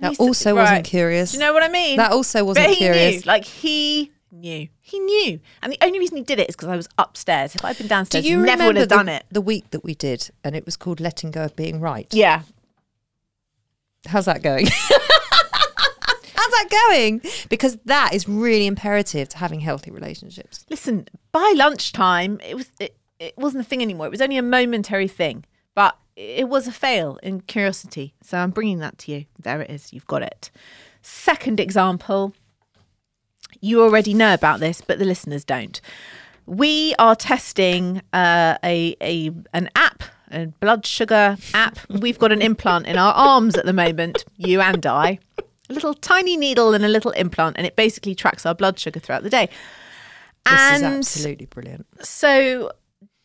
[0.00, 1.32] And That he said- also wasn't curious.
[1.32, 1.96] Do you know what I mean?
[1.96, 3.24] That also wasn't but he curious.
[3.24, 3.28] Knew.
[3.28, 4.68] Like he knew.
[4.80, 5.40] He knew.
[5.62, 7.54] And the only reason he did it is because I was upstairs.
[7.54, 9.24] If I'd been Do downstairs, you he never would have the, done it.
[9.30, 12.12] the week that we did, and it was called "Letting Go of Being Right"?
[12.12, 12.42] Yeah.
[14.06, 14.66] How's that going?
[16.34, 17.20] How's that going?
[17.48, 20.64] Because that is really imperative to having healthy relationships.
[20.70, 24.06] Listen, by lunchtime, it was it, it wasn't a thing anymore.
[24.06, 28.14] It was only a momentary thing, but it was a fail in curiosity.
[28.22, 29.24] So I'm bringing that to you.
[29.38, 29.92] There it is.
[29.92, 30.50] You've got it.
[31.02, 32.34] Second example.
[33.60, 35.80] You already know about this, but the listeners don't.
[36.46, 41.78] We are testing uh, a a an app, a blood sugar app.
[41.88, 45.18] We've got an implant in our arms at the moment, you and I.
[45.70, 49.00] A little tiny needle and a little implant, and it basically tracks our blood sugar
[49.00, 49.50] throughout the day.
[50.46, 51.86] This is absolutely brilliant.
[52.02, 52.72] so,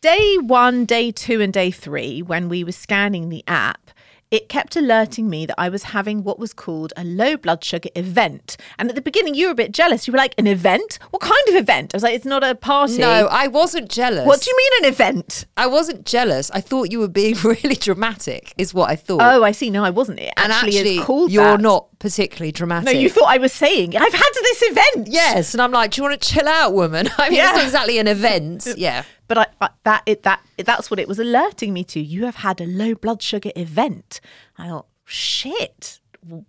[0.01, 3.91] day one, day two, and day three, when we were scanning the app,
[4.33, 7.89] it kept alerting me that I was having what was called a low blood sugar
[7.95, 8.57] event.
[8.79, 10.07] And at the beginning, you were a bit jealous.
[10.07, 10.97] You were like, An event?
[11.11, 11.93] What kind of event?
[11.93, 12.97] I was like, It's not a party.
[12.97, 14.25] No, I wasn't jealous.
[14.25, 15.45] What do you mean, an event?
[15.55, 16.49] I wasn't jealous.
[16.49, 19.21] I thought you were being really dramatic, is what I thought.
[19.21, 19.69] Oh, I see.
[19.69, 20.19] No, I wasn't.
[20.19, 21.61] It and actually, actually, is called you're that.
[21.61, 22.85] not particularly dramatic.
[22.85, 25.07] No, you thought I was saying, I've had this event.
[25.07, 27.07] Yes, and I'm like, do you want to chill out, woman?
[27.17, 27.47] I mean, Yeah.
[27.51, 28.67] it's not exactly an event.
[28.77, 29.03] Yeah.
[29.29, 32.01] But I, I, that it, that that's what it was alerting me to.
[32.01, 34.19] You have had a low blood sugar event.
[34.57, 36.01] I thought, shit,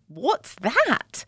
[0.09, 1.25] what's that?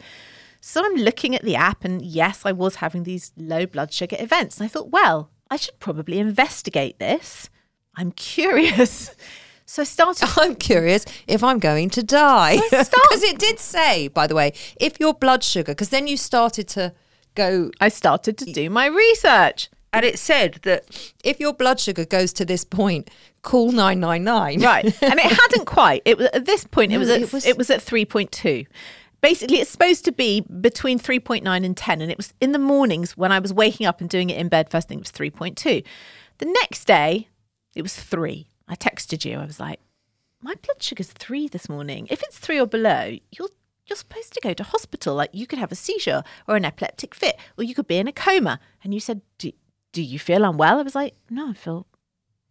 [0.61, 4.17] So I'm looking at the app, and yes, I was having these low blood sugar
[4.19, 4.59] events.
[4.59, 7.49] And I thought, well, I should probably investigate this.
[7.95, 9.15] I'm curious.
[9.67, 10.29] So I started.
[10.37, 12.57] I'm curious if I'm going to die.
[12.71, 12.91] Because
[13.31, 16.93] it did say, by the way, if your blood sugar, because then you started to
[17.35, 19.69] go, I started to do my research.
[19.93, 20.85] and it said that
[21.25, 23.11] if your blood sugar goes to this point,
[23.43, 24.61] call 999.
[24.61, 27.47] right and it hadn't quite it was at this point it was at it was-
[27.47, 28.67] it was at 3.2
[29.21, 33.17] basically it's supposed to be between 3.9 and 10 and it was in the mornings
[33.17, 35.85] when i was waking up and doing it in bed first thing it was 3.2
[36.39, 37.29] the next day
[37.77, 38.56] it was 3 i
[39.07, 39.39] texted you.
[39.39, 39.81] I was like
[40.43, 42.07] my blood sugar's 3 this morning.
[42.11, 43.49] If it's 3 or below you're
[43.87, 45.15] you're supposed to go to hospital.
[45.15, 48.09] Like you could have a seizure or an epileptic fit or you could be in
[48.09, 48.59] a coma.
[48.83, 49.53] And you said do,
[49.93, 50.79] do you feel unwell?
[50.79, 51.87] I was like no i feel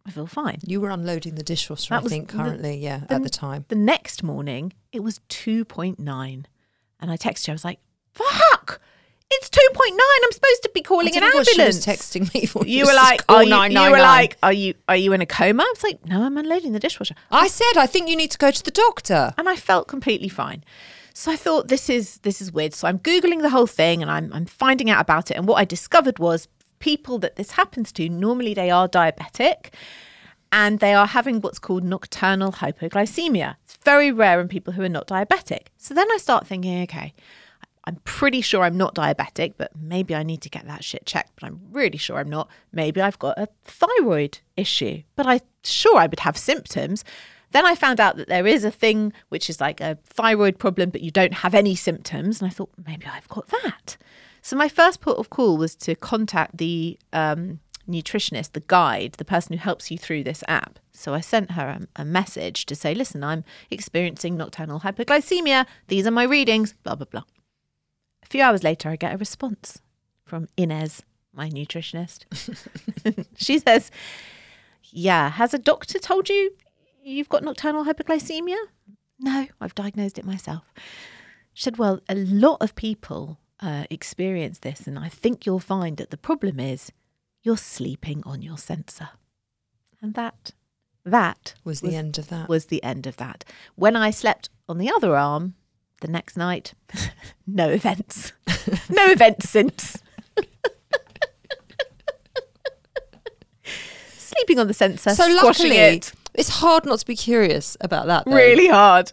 [0.06, 0.58] i feel fine.
[0.66, 3.64] You were unloading the dishwasher, That I think, the- currently, yeah, at the time.
[3.68, 5.98] the next morning, it was 2.9.
[6.98, 7.80] And I texted you, I was like,
[8.12, 8.80] fuck,
[9.30, 9.98] it's 2.9.
[10.24, 11.86] I'm supposed to be calling an know she was ambulance.
[11.86, 12.66] texting me for.
[12.66, 15.62] You were like, are you, you were like, are you, are you in a coma?
[15.62, 17.14] I was like, no, I'm unloading the dishwasher.
[17.30, 19.34] I said, I think you need to go to the doctor.
[19.36, 20.64] And I felt completely fine.
[21.14, 22.74] So I thought this is this is weird.
[22.74, 25.36] So I'm googling the whole thing and I'm I'm finding out about it.
[25.38, 26.46] And what I discovered was
[26.78, 29.72] people that this happens to normally they are diabetic
[30.52, 33.56] and they are having what's called nocturnal hypoglycemia.
[33.64, 35.68] It's very rare in people who are not diabetic.
[35.78, 37.14] So then I start thinking, okay,
[37.86, 41.32] I'm pretty sure I'm not diabetic, but maybe I need to get that shit checked.
[41.38, 42.48] But I'm really sure I'm not.
[42.72, 47.04] Maybe I've got a thyroid issue, but I'm sure I would have symptoms.
[47.52, 50.90] Then I found out that there is a thing which is like a thyroid problem,
[50.90, 52.40] but you don't have any symptoms.
[52.40, 53.96] And I thought, maybe I've got that.
[54.42, 59.24] So my first port of call was to contact the um, nutritionist, the guide, the
[59.24, 60.78] person who helps you through this app.
[60.92, 65.66] So I sent her a, a message to say, listen, I'm experiencing nocturnal hypoglycemia.
[65.88, 67.22] These are my readings, blah, blah, blah.
[68.26, 69.80] A few hours later, I get a response
[70.24, 72.24] from Inez, my nutritionist.
[73.36, 73.92] she says,
[74.90, 76.52] Yeah, has a doctor told you
[77.04, 78.58] you've got nocturnal hypoglycemia?
[79.20, 80.64] No, I've diagnosed it myself.
[81.54, 85.96] She said, Well, a lot of people uh, experience this, and I think you'll find
[85.98, 86.90] that the problem is
[87.42, 89.10] you're sleeping on your sensor.
[90.02, 90.50] And that
[91.04, 92.48] that Was the end of that.
[92.48, 93.44] was the end of that.
[93.76, 95.54] When I slept on the other arm
[96.00, 96.74] the next night,
[97.46, 98.32] no events.
[98.88, 100.02] no events since.
[104.18, 106.12] Sleeping on the sensor, so squashing luckily, it.
[106.34, 108.24] it's hard not to be curious about that.
[108.26, 108.32] though.
[108.34, 109.12] Really hard.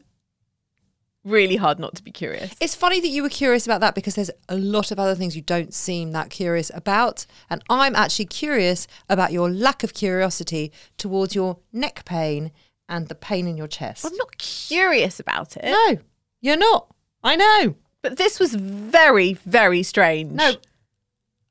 [1.24, 2.54] Really hard not to be curious.
[2.60, 5.38] It's funny that you were curious about that because there's a lot of other things
[5.38, 7.26] you don't seem that curious about.
[7.50, 12.52] And I'm actually curious about your lack of curiosity towards your neck pain
[12.90, 14.06] and the pain in your chest.
[14.06, 15.64] I'm not curious about it.
[15.64, 16.00] No,
[16.44, 16.94] you're not.
[17.24, 17.76] I know.
[18.04, 20.34] But this was very, very strange.
[20.34, 20.56] No,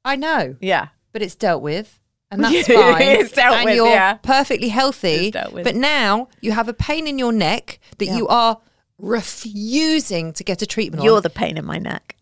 [0.04, 0.56] I know.
[0.60, 0.88] Yeah.
[1.12, 1.98] But it's dealt with.
[2.30, 3.02] And that's fine.
[3.02, 4.14] it's dealt and with, you're yeah.
[4.14, 5.28] perfectly healthy.
[5.28, 5.64] It's dealt with.
[5.64, 8.16] But now you have a pain in your neck that Yeah.
[8.18, 8.60] you are
[8.98, 11.22] refusing to get a treatment You're on.
[11.22, 12.16] the pain in my neck.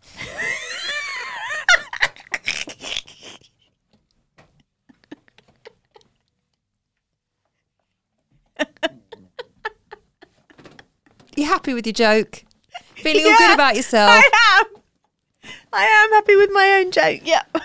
[11.37, 12.45] you happy with your joke?
[13.03, 14.11] Feeling all good about yourself?
[14.11, 15.53] I am.
[15.73, 17.21] I am happy with my own joke.
[17.25, 17.57] Yep.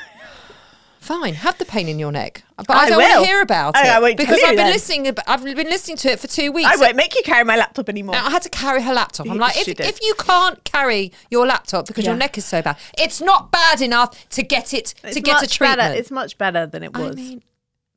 [1.00, 3.76] Fine, have the pain in your neck, but I I, don't want to hear about
[3.78, 4.72] Oh, it I won't because I've been then.
[4.74, 5.16] listening.
[5.28, 6.68] I've been listening to it for two weeks.
[6.68, 8.16] I won't make you carry my laptop anymore.
[8.16, 9.30] I had to carry her laptop.
[9.30, 12.78] I'm like, if, if you can't carry your laptop because your neck is so bad,
[12.98, 15.78] it's not bad enough to get it It's to get a treatment.
[15.80, 15.94] Better.
[15.94, 17.16] It's much better than it I was.
[17.18, 17.44] mean,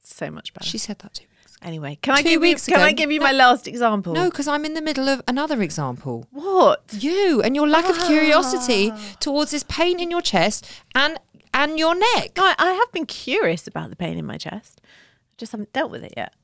[0.02, 0.68] so much better.
[0.68, 1.27] she said that ago.
[1.62, 2.56] Anyway, can I Two give you?
[2.56, 3.26] Can I give you No.
[3.26, 4.12] my last example?
[4.14, 6.26] No, because I'm in the middle of another example.
[6.30, 6.82] What?
[6.92, 9.16] You and your lack of curiosity Ah.
[9.20, 11.18] towards this pain in your chest and
[11.54, 12.32] and your neck.
[12.36, 14.80] No, I, I have been curious about the pain in my chest.
[14.84, 16.34] I just haven't dealt with it yet.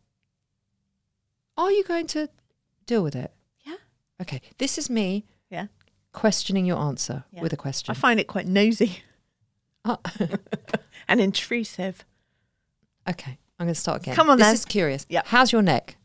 [1.57, 2.29] Are you going to
[2.87, 3.33] deal with it?
[3.65, 3.77] Yeah.
[4.21, 5.67] Okay, this is me Yeah.
[6.13, 7.43] questioning your answer Yeah.
[7.43, 7.93] with a question.
[7.93, 9.03] I find it quite nosy
[9.85, 9.99] Oh,
[11.09, 12.05] and intrusive.
[13.09, 14.15] okay, I'm going to start again.
[14.15, 14.55] Come on this then.
[14.55, 15.07] is curious.
[15.09, 15.23] Yeah.
[15.27, 15.97] How's your neck?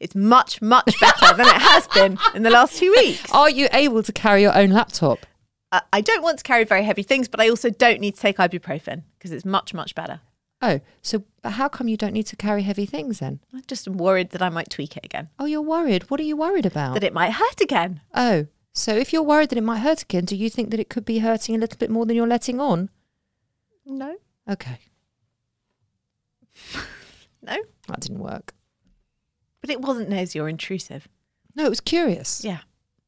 [0.00, 3.30] It's much, much better than it has been in the last two weeks.
[3.32, 5.20] Are you able to carry your own laptop?
[5.72, 8.20] I- I don't want to carry very heavy things, but I also don't need to
[8.20, 10.20] take ibuprofen because it's much, much better.
[10.62, 13.40] Oh, so but how come you don't need to carry heavy things then?
[13.52, 16.10] I'm just am worried that I might tweak it again, Oh, you're worried.
[16.10, 16.94] What are you worried about?
[16.94, 18.00] that it might hurt again.
[18.14, 20.88] oh, so if you're worried that it might hurt again, do you think that it
[20.88, 22.88] could be hurting a little bit more than you're letting on?
[23.86, 24.16] No,
[24.50, 24.78] Okay,
[27.42, 27.56] no,
[27.88, 28.52] that didn't work.
[29.60, 31.08] but it wasn't nosy or intrusive.
[31.54, 32.44] No, it was curious.
[32.44, 32.60] Yeah,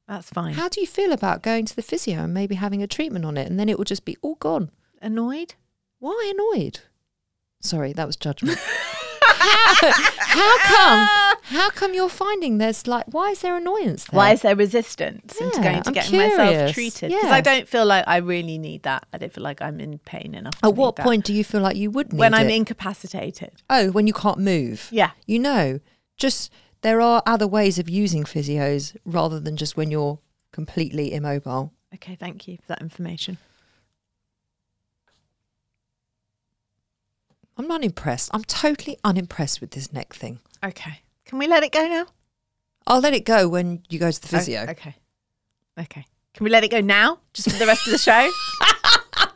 [0.08, 0.54] that's fine.
[0.54, 3.36] How do you feel about going to the physio and maybe having a treatment on
[3.36, 4.70] it and then it will just be all gone?
[5.02, 5.54] Annoyed?
[5.98, 6.80] Why annoyed?
[7.60, 8.58] Sorry, that was judgment.
[9.22, 11.35] how, how come?
[11.48, 13.04] How come you're finding there's like?
[13.06, 14.16] Why is there annoyance there?
[14.18, 17.10] Why is there resistance into going to I'm getting myself treated?
[17.10, 17.30] Because Yeah.
[17.34, 19.06] I don't feel like I really need that.
[19.12, 20.54] I don't feel like I'm in pain enough.
[20.60, 21.02] to At what need that.
[21.04, 22.54] point do you feel like you would need When I'm it?
[22.56, 23.52] incapacitated.
[23.70, 24.88] Oh, when you can't move.
[24.90, 25.12] Yeah.
[25.26, 25.78] You know,
[26.16, 26.50] just
[26.82, 30.18] there are other ways of using physios rather than just when you're
[30.50, 31.72] completely immobile.
[31.94, 33.38] Okay, thank you for that information.
[37.56, 38.30] I'm not impressed.
[38.34, 40.40] I'm totally unimpressed with this neck thing.
[40.64, 41.02] Okay.
[41.26, 42.06] Can we let it go now?
[42.86, 44.64] I'll let it go when you go to the physio.
[44.66, 44.94] Oh, okay.
[45.78, 46.04] Okay.
[46.34, 47.18] Can we let it go now?
[47.34, 48.30] Just for the rest of the show?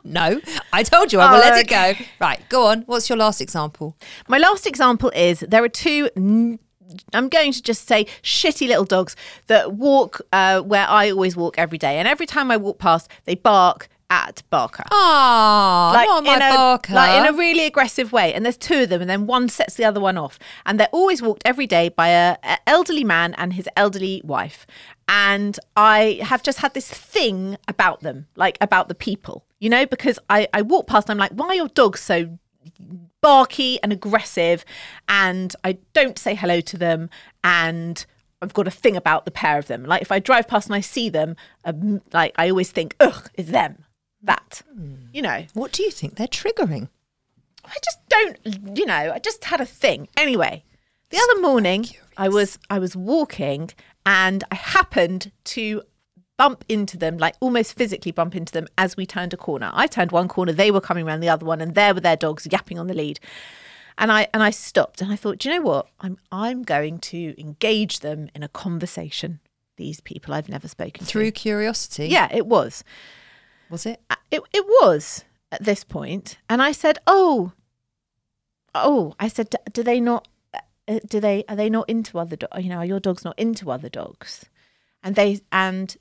[0.03, 0.41] No,
[0.73, 1.93] I told you I will Oh, let it go.
[2.19, 2.83] Right, go on.
[2.83, 3.97] What's your last example?
[4.29, 6.09] My last example is there are two.
[6.17, 6.59] n-
[7.13, 9.15] I'm going to just say shitty little dogs
[9.49, 13.11] that walk uh, where I always walk every day, and every time I walk past,
[13.27, 14.83] they bark at Barker.
[14.91, 16.95] Ah, not my in a, Barker.
[16.95, 18.35] like in a really aggressive way.
[18.35, 20.39] And there's two of them, and then one sets the other one off.
[20.67, 24.67] And they're always walked every day by a, a elderly man and his elderly wife.
[25.09, 29.87] And I have just had this thing about them, like about the people, you know,
[29.87, 32.39] because I, I walk past and I'm like, why are your dogs so
[33.21, 34.65] barky and aggressive?
[35.09, 37.11] And I don't say hello to them.
[37.43, 38.05] And
[38.43, 39.85] I've got a thing about the pair of them.
[39.85, 43.29] Like if I drive past and I see them, um, like I always think, ugh,
[43.35, 43.85] it's them.
[44.23, 44.99] That, mm.
[45.13, 45.47] you know.
[45.55, 46.89] what do you think they're triggering?
[47.65, 50.09] I just don't, you know, I just had a thing.
[50.17, 50.65] Anyway,
[51.11, 53.71] the other morning I was I was walking
[54.07, 55.83] and I happened to
[56.37, 59.71] bump into them, like almost physically bump into them as we turned a corner.
[59.75, 62.17] I turned one corner, they were coming around the other one, and there were their
[62.17, 63.21] dogs yapping on the lead.
[63.99, 65.89] And I and I stopped and I thought, do you know what?
[66.01, 69.41] I'm I'm going to engage them in a conversation.
[69.77, 71.05] These people I've never spoken to.
[71.05, 72.09] Through curiosity?
[72.09, 72.85] Yeah, it was.
[73.71, 74.01] Was it?
[74.11, 77.53] Uh, it, it was at this point and i said oh
[78.75, 82.37] oh i said "D- do they not uh, do they are they not into other
[82.37, 84.45] dogs you know are your dogs not into other dogs
[85.03, 85.97] and they and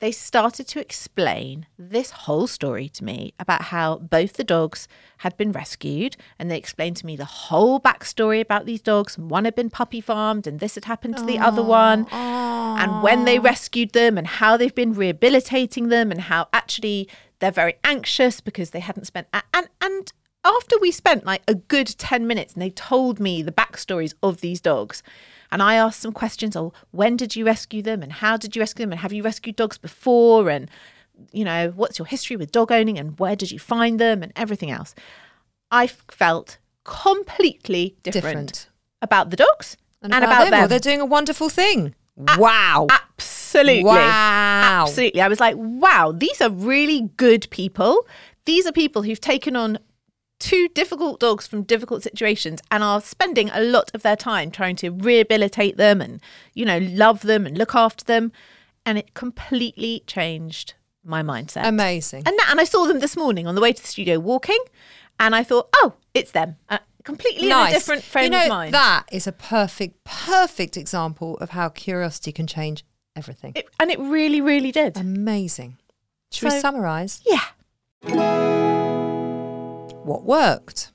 [0.00, 4.86] they started to explain this whole story to me about how both the dogs
[5.18, 6.16] had been rescued.
[6.38, 9.18] And they explained to me the whole backstory about these dogs.
[9.18, 12.06] One had been puppy farmed, and this had happened to the other one.
[12.12, 17.08] And when they rescued them, and how they've been rehabilitating them, and how actually
[17.40, 19.26] they're very anxious because they hadn't spent.
[19.32, 20.12] a- And, and
[20.44, 24.40] after we spent like a good 10 minutes and they told me the backstories of
[24.40, 25.02] these dogs,
[25.50, 26.56] and I asked some questions.
[26.56, 28.02] Oh, when did you rescue them?
[28.02, 28.92] And how did you rescue them?
[28.92, 30.50] And have you rescued dogs before?
[30.50, 30.70] And,
[31.32, 32.98] you know, what's your history with dog owning?
[32.98, 34.22] And where did you find them?
[34.22, 34.94] And everything else.
[35.70, 38.68] I felt completely different, Different.
[39.02, 40.50] about the dogs and, about, them.
[40.50, 40.68] them.
[40.68, 41.94] They're doing a wonderful thing.
[42.16, 42.86] wow.
[42.90, 43.84] Absolutely.
[43.84, 44.84] Wow.
[44.86, 45.20] Absolutely.
[45.20, 48.06] I was like, wow, these are really good people.
[48.44, 49.78] These are people who've taken on
[50.38, 54.76] two difficult dogs from difficult situations and are spending a lot of their time trying
[54.76, 56.20] to rehabilitate them and,
[56.54, 58.32] you know, love them and look after them.
[58.86, 60.74] And it completely changed
[61.04, 61.66] my mindset.
[61.66, 62.22] Amazing.
[62.26, 64.58] And, that, and I saw them this morning on the way to the studio walking.
[65.20, 66.56] And I thought, oh, it's them.
[66.68, 68.74] Uh, completely in a different frame you know, of mind.
[68.74, 72.84] That is a perfect, perfect example of how curiosity can change
[73.16, 73.52] everything.
[73.56, 74.96] It- and it really, really did.
[74.96, 75.78] Amazing.
[76.30, 78.97] Should we summarise yeah.
[80.08, 80.90] What worked?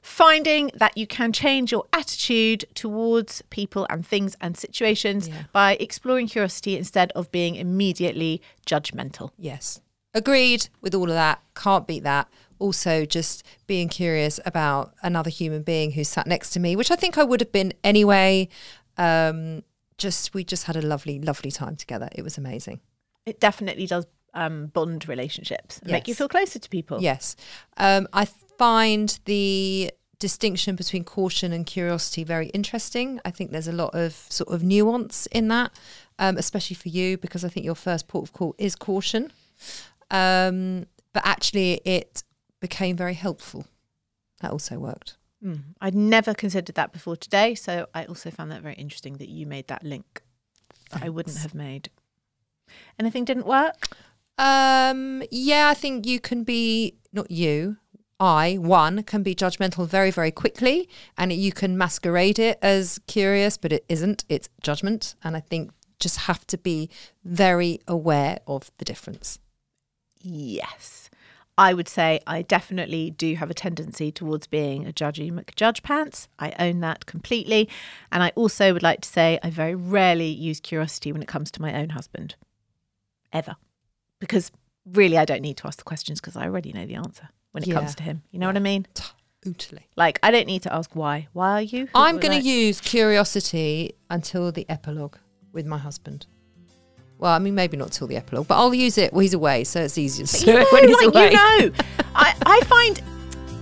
[0.00, 5.42] finding that you can change your attitude towards people and things and situations Yeah.
[5.52, 9.30] by exploring curiosity instead of being immediately judgmental.
[9.36, 9.80] Yes.
[10.14, 11.42] Agreed with all of that.
[11.54, 12.28] Can't beat that.
[12.58, 16.96] Also, just being curious about another human being who sat next to me, which I
[16.96, 18.48] think I would have been anyway.
[18.96, 19.62] Um,
[19.98, 22.08] just we just had a lovely, lovely time together.
[22.12, 22.80] It was amazing.
[23.26, 27.00] It definitely does um, bond relationships and make you feel closer to people.
[27.00, 27.36] Yes.
[27.76, 33.20] Um, I find the distinction between caution and curiosity very interesting.
[33.24, 35.72] I think there's a lot of sort of nuance in that,
[36.18, 39.32] um, especially for you, because I think your first port of call is caution.
[40.10, 42.24] Um, but actually, it
[42.60, 43.66] became very helpful.
[44.40, 45.16] That also worked.
[45.44, 45.60] Mm.
[45.80, 47.54] I'd never considered that before today.
[47.54, 50.22] So I also found that very interesting that you made that link
[50.90, 51.90] that I wouldn't have made.
[52.98, 53.88] Anything didn't work?
[54.38, 57.76] Um, yeah, I think you can be not you.
[58.20, 63.56] I one can be judgmental very very quickly, and you can masquerade it as curious,
[63.56, 64.24] but it isn't.
[64.28, 66.88] It's judgment, and I think just have to be
[67.24, 69.38] very aware of the difference.
[70.20, 71.10] Yes.
[71.56, 76.28] I would say I definitely do have a tendency towards being a judgy McJudge pants.
[76.38, 77.68] I own that completely.
[78.12, 81.50] And I also would like to say I very rarely use curiosity when it comes
[81.50, 82.36] to my own husband.
[83.32, 83.56] Ever.
[84.20, 84.50] Because
[84.92, 87.62] really, I don't need to ask the questions because I already know the answer when
[87.62, 87.74] it Yeah.
[87.76, 88.22] comes to him.
[88.30, 88.86] You know what I mean?
[89.44, 89.86] Totally.
[89.96, 91.28] Like, I don't need to ask why.
[91.32, 91.88] Why are you?
[91.94, 95.16] I'm going Like- to use curiosity until the epilogue
[95.52, 96.26] with my husband.
[97.18, 99.12] Well, I mean, maybe not till the epilogue, but I'll use it.
[99.12, 101.30] Well, he's away, so it's easier to you know, when he's like, away.
[101.30, 101.70] You know,
[102.14, 103.00] I, I find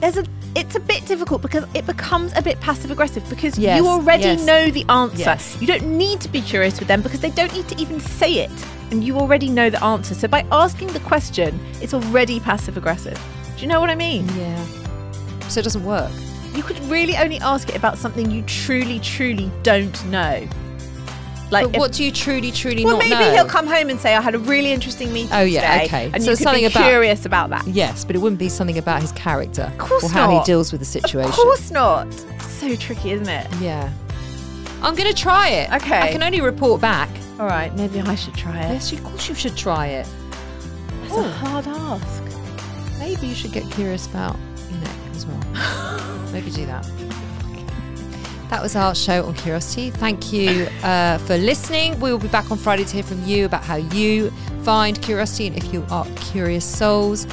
[0.01, 3.79] there's a it's a bit difficult because it becomes a bit passive aggressive because Yes,
[3.79, 4.45] you already yes.
[4.47, 5.19] know the answer.
[5.19, 5.57] Yes.
[5.61, 8.39] You don't need to be curious with them because they don't need to even say
[8.45, 8.51] it,
[8.91, 10.15] and you already know the answer.
[10.15, 13.21] So by asking the question, it's already passive aggressive.
[13.57, 14.29] Do you know what I mean?
[14.37, 14.65] Yeah.
[15.49, 16.11] So it doesn't work.
[16.55, 20.47] You could really only ask it about something you truly, truly don't know.
[21.51, 23.33] Like, if- what do you truly, truly well, maybe know?
[23.33, 26.11] he'll come home and say, "I had a really interesting meeting Oh, yeah, today," okay.
[26.13, 27.67] and So you could something be about- curious about that.
[27.69, 30.41] Yes, but it wouldn't be something about his character Of course or how not.
[30.41, 31.31] he deals with the situation.
[31.31, 32.09] Of course not.
[32.59, 33.47] So tricky, isn't it?
[33.61, 33.89] Yeah.
[34.83, 35.73] I'm going to try it.
[35.73, 36.01] Okay.
[36.01, 37.09] I can only report back.
[37.39, 38.73] All right, maybe I should try it.
[38.73, 40.09] Yes, of course you should try it.
[41.03, 42.23] That's a hard ask.
[42.99, 44.37] Maybe you should get curious about
[44.71, 46.29] your neck as well.
[46.33, 46.89] Maybe do that.
[48.49, 49.91] That was our show on curiosity.
[49.91, 52.01] Thank you uh, for listening.
[52.01, 54.31] We will be back on Friday to hear from you about how you
[54.63, 57.27] find curiosity and if you are curious souls.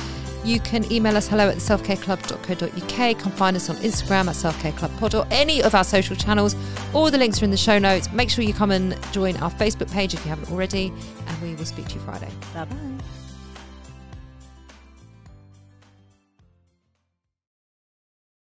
[0.44, 3.20] You can email us hello at selfcareclub.co.uk.
[3.20, 6.56] Come find us on Instagram at selfcareclubpod or any of our social channels.
[6.94, 8.12] All the links are in the show notes.
[8.12, 10.92] Make sure you come and join our Facebook page if you haven't already.
[11.28, 12.30] And we will speak to you Friday.
[12.54, 13.23] Bye bye.